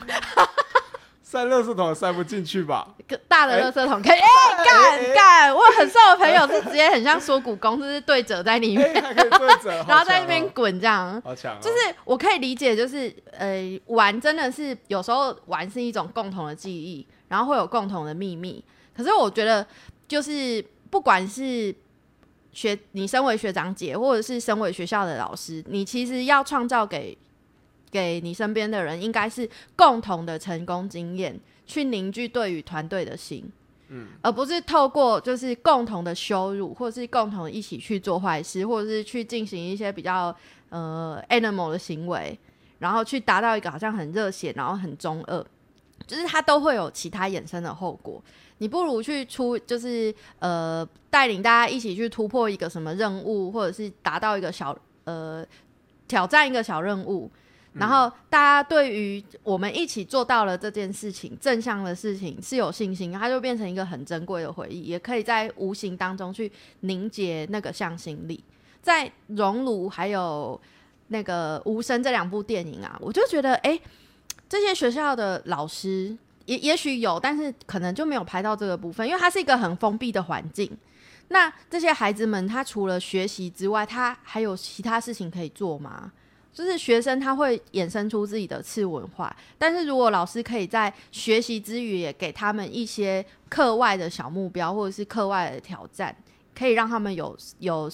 [1.22, 2.88] 塞垃圾桶塞不进去吧？
[3.28, 8.92] 大的垃圾桶可以哎干干，我很瘦的朋友是直接很像缩骨功，就是对折在里面，
[9.86, 11.58] 然后在那边滚这样，好强！
[11.60, 18.64] 就是我可以理解，就是呃玩真的是有时候玩是一种共同的记忆，然后会有共同的秘密。
[18.96, 19.66] 可是我觉得
[20.06, 21.74] 就是不管是。
[22.52, 27.16] 学你身为学长姐，或者是身为学校的老师，你其实要创造给
[27.90, 33.50] 给你身边的人，应该是共同的成功经验，去凝聚对于团队的心。
[33.90, 40.34] 嗯，而不是透过就是共同的羞辱，或者是共同一起去做坏事，或者是去进行一些比较
[40.68, 42.38] 呃 animal 的行为，
[42.80, 45.46] 然后去达到一个好像很热血，然后很中二，
[46.06, 48.22] 就是它都会有其他衍生的后果。
[48.58, 55.46] 你不如去出，就是呃带领大家一起去突破一个什么任务，或者是达到一个小呃
[56.06, 57.30] 挑战一个小任务。
[57.74, 68.42] 然后大家对于我们一起做到了这件事情，正向的事情是有信心，它就变成一个很珍贵的回忆，也可以在无形当中去凝结那个向心力。
[68.82, 70.60] 在《熔炉》还有
[71.08, 73.78] 那个《无声》这两部电影啊，我就觉得，哎，
[74.48, 80.70] 这些学校的老师也也许有，但是可能就没有拍到这个部分，因为它是一个很封闭的环境。
[81.28, 86.10] 那这些孩子们，他除了学习之外，他还有其他事情可以做吗？
[86.54, 96.16] 就是学生他会衍生出自己的次文化，但是如果老师可以在学习之余也给他们一些课外的小目标或者是课外的挑战，
[96.56, 97.88] 可以让他们有有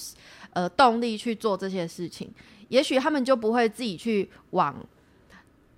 [0.52, 2.32] 呃动力去做这些事情，
[2.68, 4.74] 也许他们就不会自己去往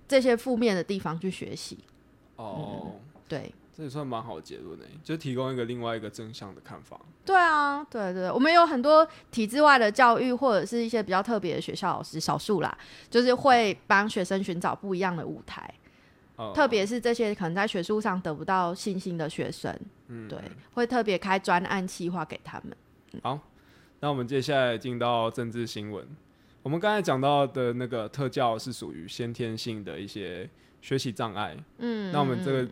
[0.07, 1.77] 这些负面的地方去学习。
[2.37, 2.95] 哦，
[3.27, 3.53] 对。
[3.75, 6.99] 这也算蛮好的结论呢，就提供一个另外一个正向的看法。
[7.23, 12.75] 对啊，对对，我们有很多体制外的教育，或者是一些比较特别的学校老师，少数啦，
[13.07, 15.71] 就是会帮学生寻找不一样的舞台。
[16.55, 20.39] 特别是这些可能在学术上得不到信心的学生，嗯，对，
[20.73, 22.75] 会特别开专案计划给他们。
[23.21, 23.39] 好，
[23.99, 26.03] 那我们接下来进到政治新闻。
[26.63, 30.49] 我们刚才讲到的那个特教是属于先天性的一些
[30.81, 31.57] 学习障碍。
[31.77, 32.67] 嗯，那我们这个。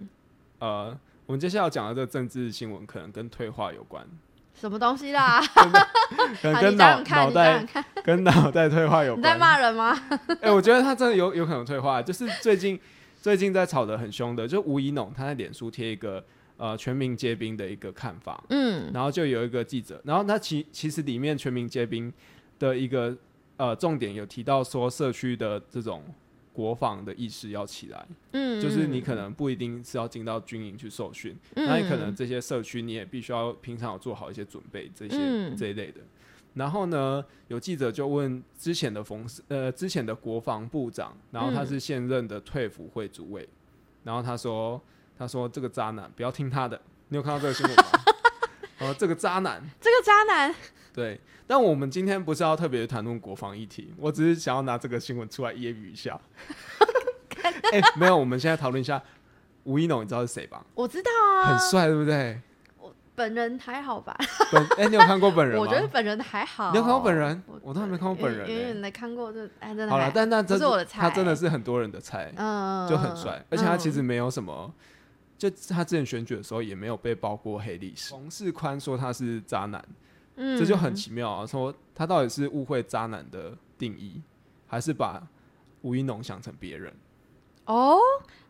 [0.58, 4.08] 呃，我们接下来要讲的这个政治新闻可能跟退化有关，
[4.54, 5.42] 什么东西啦？
[6.42, 7.68] 可能跟脑脑袋
[8.02, 9.20] 跟脑袋退化有关。
[9.20, 9.94] 你在骂人吗？
[10.42, 12.80] 哎，我觉得他真的有有可能退化，就是最近
[13.22, 16.24] 最近在吵得很凶的，就吴怡农他在脸书贴一个
[16.56, 22.12] 呃全民皆兵的一个看法，嗯，然后就有一个记者，然后他其其实里面全民皆兵
[22.58, 23.16] 的一个
[23.58, 26.03] 呃重点有提到说社区的这种。
[26.56, 35.99] 国防的意识要起来，嗯，就是你可能不一定是要进到军营去受训，那你可能这些社区你也必须要平常有做好一些准备，这些这一类的。
[36.53, 43.45] 然后呢，有记者就问之前的冯呃之前的国防部长，然后他是现任的退辅会主委，
[44.06, 44.82] 然后他说
[45.18, 46.80] 他说这个渣男不要听他的，
[47.10, 47.84] 你有看到这个新闻吗？
[48.86, 50.54] 哦，这个渣男，这个渣男。
[50.94, 56.20] 对，但我们今天不是要特别谈论国防议题，我只是想要拿这个新闻出来揶揄一下。
[57.72, 59.02] 哎，没有，我们现在讨论一下
[59.64, 60.66] 吴一农，你知道是谁吧？
[60.74, 61.12] 我知道
[61.42, 62.40] 啊，很帅，对不对？
[62.80, 64.16] 我本人还好吧？
[64.52, 65.62] 本哎，你有看过本人吗？
[65.62, 66.72] 我觉得本人还好。
[66.72, 67.44] 你有看过本人？
[67.62, 68.48] 我都还没看过本人。
[68.48, 70.12] 远远的看过，这哎，真的好了。
[70.14, 74.74] 但那这是我的菜，他真的是很多人的菜，嗯，就很帅，而且他其实没有什么，
[75.50, 78.12] 就他之前选举的时候也没有被曝过黑历史。
[78.12, 79.84] 冯世宽说他是渣男。
[80.38, 81.48] 这就很奇妙啊！
[81.48, 84.22] 说他到底是误会渣男的定义，
[84.68, 85.26] 还是把
[85.82, 86.93] 吴一农想成别人？
[87.64, 87.98] 哦，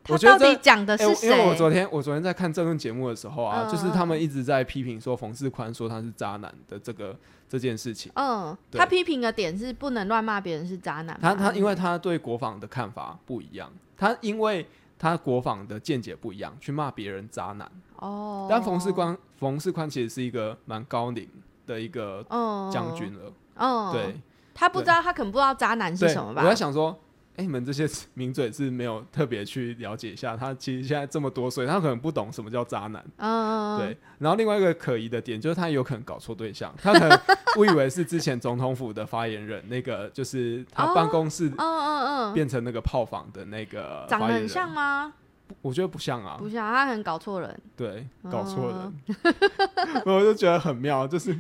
[0.03, 1.29] 他到底讲的是谁？
[1.29, 7.15] 因为我昨天我昨天在看政论节目的时候啊，就是他们一直在批评说冯世宽说他是渣男的这个
[7.47, 8.11] 这件事情。
[8.15, 11.15] 嗯，他批评的点是不能乱骂别人是渣男。
[11.21, 14.65] 他他因为他对国防的看法不一样，他因为
[14.97, 17.71] 他国防的见解不一样，去骂别人渣男。
[17.97, 21.29] 哦，但冯世宽冯世宽其实是一个蛮高龄。
[21.67, 22.23] 的一个
[22.71, 24.21] 将军了，哦，对，
[24.53, 26.43] 他不知道，他可能不知道渣男是什么吧？
[26.43, 26.95] 我在想说，
[27.37, 33.97] 哎，你们这些 名嘴是没有特别去了解一下，他其实现在这么多岁，他可能不懂什么叫渣男，嗯，对。
[34.19, 37.19] 然后另外一个可疑的点就是，他有可能搞错对象，他可能
[37.57, 45.13] 误以为是之前总统府的发言人，那个就是他办公室，嗯嗯嗯，变成那个炮房的那个，长得很像吗？
[45.61, 51.37] 我觉得不像啊，不像，他很搞错人，对，搞错人， 我就觉得很妙，就是。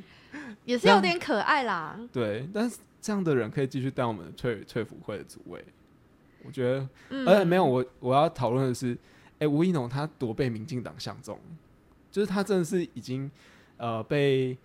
[0.65, 1.95] 也是有点可爱啦。
[2.11, 5.63] 对，但是这样的人可以继续当我们的退退辅会的主位，
[6.45, 6.87] 我觉得。
[7.25, 8.97] 而且没有我我要讨论的是，
[9.39, 11.39] 哎，吴一农他多被民进党相中，
[12.11, 13.29] 就是他真的是已经
[13.77, 14.57] 呃被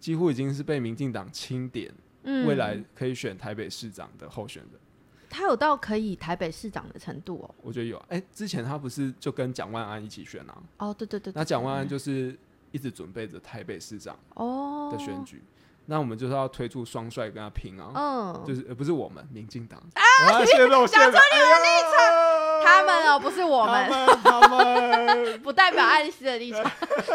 [0.00, 4.80] 几乎已经是被民进党清点，未来可以选台北市长的候选人。
[5.28, 7.54] 他有到可以台北市长的程度哦？
[7.62, 7.96] 我觉得有。
[8.08, 10.62] 哎，之前他不是就跟蒋万安一起选啊？
[10.78, 11.32] 哦，对对对。
[11.36, 12.36] 那蒋万安就是。
[12.72, 15.40] 一直准备着台北市长哦的选举，
[15.86, 17.90] 那我们就是要推出双帅跟他拼啊！
[17.94, 23.88] 嗯，就是呃不是我们民进党啊，你讲出你的立场，他们哦不是我们，
[24.22, 26.64] 他们 不代表爱丽丝的立场，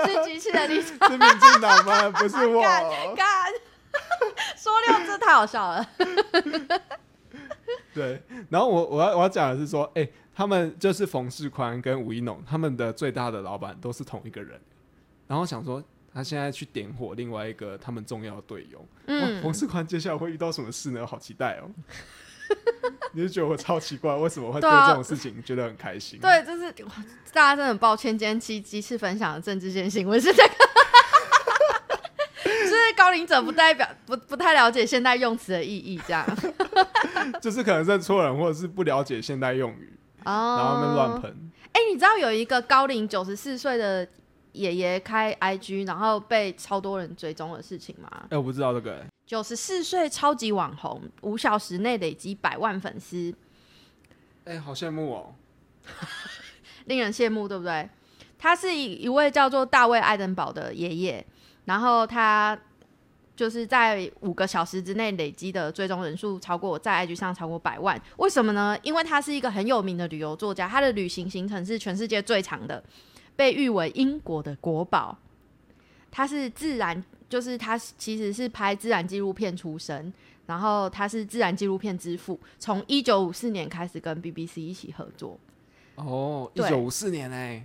[0.05, 2.09] 是机器的立场，是民进党吗？
[2.11, 2.61] 不是我，
[3.15, 3.51] 干
[4.55, 5.85] 说六字太好笑了。
[7.93, 14.59] 对，然后我我要我要讲的是说，哎、他们就是冯世宽跟吴一农，他们的最大的老板都是同一个人。
[15.27, 21.05] 然后想说，他现在去点火另外一个他们重要的队友，嗯，嗯冯世宽接下来会遇到什么事呢？
[21.07, 21.71] 好期待哦！
[23.13, 26.19] 你就觉得我超奇怪，为什么会对对啊这种事情觉得很开心？
[26.19, 26.69] 对，就是
[27.31, 30.49] 大家真的很抱歉，今天七鸡翅分享的政治线新闻是这个。
[32.43, 36.25] 就是高龄者不代表不不太了解现代用词的意义，这样
[37.41, 40.57] 就是可能认错人，或者是不了解现代用语，哦。
[40.57, 41.51] 然后他们乱喷。
[41.73, 44.05] 哎、你知道有一个高龄九十四岁的
[44.53, 48.09] 爷爷开 IG，然后被超多人追踪的事情吗？
[48.29, 53.33] 哎、我不知道这个、欸九十四岁超级网红，五小时内累积百万粉丝，
[54.43, 55.33] 哎、好羡慕哦。
[56.85, 57.87] 令人羡慕，对不对？
[58.37, 61.25] 他是一一位叫做大卫·爱登堡的爷爷，
[61.63, 62.59] 然后他
[63.33, 67.97] 就是在五个小时之内累积的追踪人数超过在 IG 上超过百万。
[68.17, 68.77] 为什么呢？
[68.83, 72.83] 因为他是一个很有名的旅游作家，他的旅行行程是全世界最长的，
[73.35, 75.17] 被誉为英国的国宝。
[76.09, 80.11] 他是自然，就是他其实是拍自然纪录片出身，
[80.45, 85.39] 然后他是自然纪录片之父，从一九五四年开始跟 BBC 一起合作。
[85.95, 87.63] 哦，一九五四年 哎、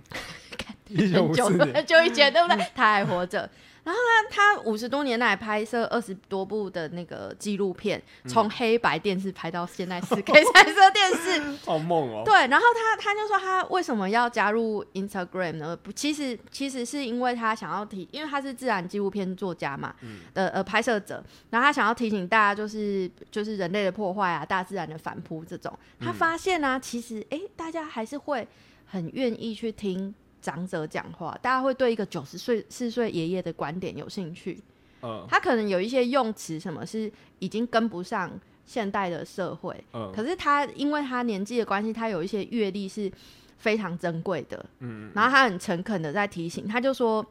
[0.87, 2.65] 一九五四年，很久以前，对不对？
[2.73, 3.49] 他还活着。
[3.87, 11.57] 然后呢，他五十多年来拍摄二十多部的那个纪录片，嗯从黑白电视拍到现在 四 K 彩色电视。
[11.65, 12.23] 好梦哦。
[12.25, 15.73] 对，然后他他就说他为什么要加入 Instagram 呢？
[15.77, 25.71] 不，其实其实是因为他想要提，因为他是自然纪录片作家嘛，嗯的呃拍摄者，然后他想要提醒大家，就是就是人类的破坏啊，大自然的反扑这种。
[25.97, 28.45] 他发现呢、其实哎、诶大家还是会
[28.85, 30.13] 很愿意去听
[30.47, 34.57] 长者讲话，大家会对一个九十岁四岁爷爷的观点有兴趣。
[35.01, 35.25] 嗯。
[35.27, 38.31] 他可能有一些用词什么是已经跟不上
[38.65, 40.09] 现代的社会，嗯。
[40.15, 43.11] 可是他因为他年纪的关系，他有一些阅历是
[43.57, 47.25] 非常珍贵的，嗯，然后他很诚恳的在提醒，他就说，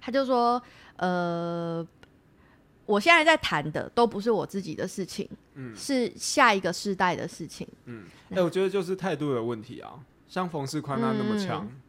[0.00, 0.60] 他就说，
[0.96, 1.86] 呃，
[2.86, 7.68] 我现在在谈的都不是我自己的事情，嗯，是下一个世代的事情，
[8.30, 9.92] 哎、我觉得就是态度的问题啊。
[10.28, 11.80] 像冯世宽他那么强，嗯，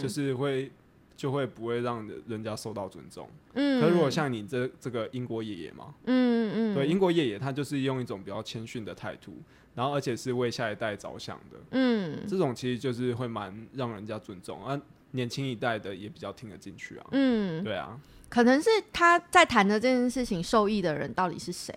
[0.00, 0.70] 就是会
[1.16, 3.28] 就会不会让人人家受到尊重。
[3.54, 9.32] 嗯，可如果像你这这个英国爷爷嘛，嗯嗯，对，英国爷爷他就是用一种比较谦逊的态度，
[9.74, 14.80] 然后而且是为下一代着想的，嗯这种其实就是会蛮让人家尊重啊。
[15.12, 17.06] 年轻一代的也比较听得进去啊。
[17.12, 17.98] 嗯，对啊，
[18.28, 21.72] 可能是他在谈的这件事情受益的人到底是谁，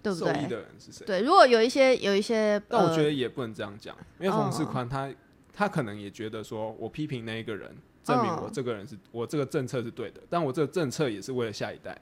[0.00, 0.48] 对不受益对？
[0.50, 1.04] 的人是谁？
[1.04, 5.10] 对，如果有一些有一些，但我呃觉得也不能这样讲，因为冯世嗯宽他、
[5.54, 7.70] 他可能也觉得说，我批评那一个人，
[8.02, 11.96] 证明我嗯这个人是、我这个政策是对的，但我这个政策也是为了下一代。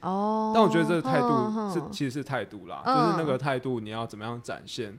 [0.00, 4.96] 哦，但我觉得这个态度是其实是态度啦，嗯就是那个态度你要怎么样展现，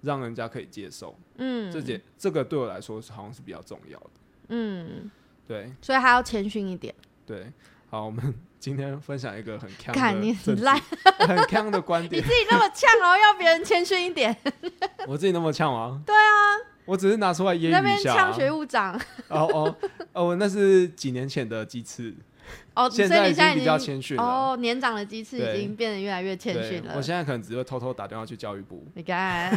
[0.00, 1.16] 让人家可以接受。
[1.36, 4.10] 嗯这件这个对我来说好像是比较重要的。
[4.48, 5.10] 嗯，
[5.46, 6.94] 对所以还要谦逊一点。
[7.24, 7.52] 对，
[7.88, 10.80] 好，我们今天分享一个很强看你的很烂，
[11.18, 12.32] 很强的观点 你自。
[12.32, 14.34] 己那么呛哦，要别人谦逊一点，
[15.08, 16.00] 我自己那么呛吗？
[16.06, 16.54] 对啊，
[16.84, 18.16] 我只是拿出来揶你那边揄一下、啊。
[18.16, 18.94] 呛学务长
[19.26, 19.76] 哦哦
[20.14, 22.14] 哦，那是几年前的鸡翅，
[22.74, 24.22] 哦，所以现在已你现在经比较谦逊了。
[24.22, 27.02] 哦，年长的鸡翅已经变得越来越谦对逊了我。
[27.02, 28.82] 现在可能只会偷偷打电话去教育部。
[28.94, 29.50] 你看，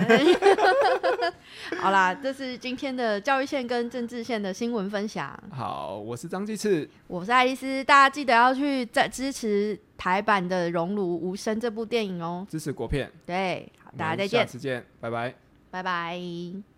[1.79, 5.37] 好啦，这是今天的教育线跟政治线的新闻分享。
[5.51, 12.45] 好，我是张鸡翅，我是爱丽丝，大家记得要去再支持台版的《熔炉无声》这部电影哦。
[12.49, 15.33] 支持国片，对，好，大家再见，下次见，拜拜。
[15.71, 16.74] 拜拜。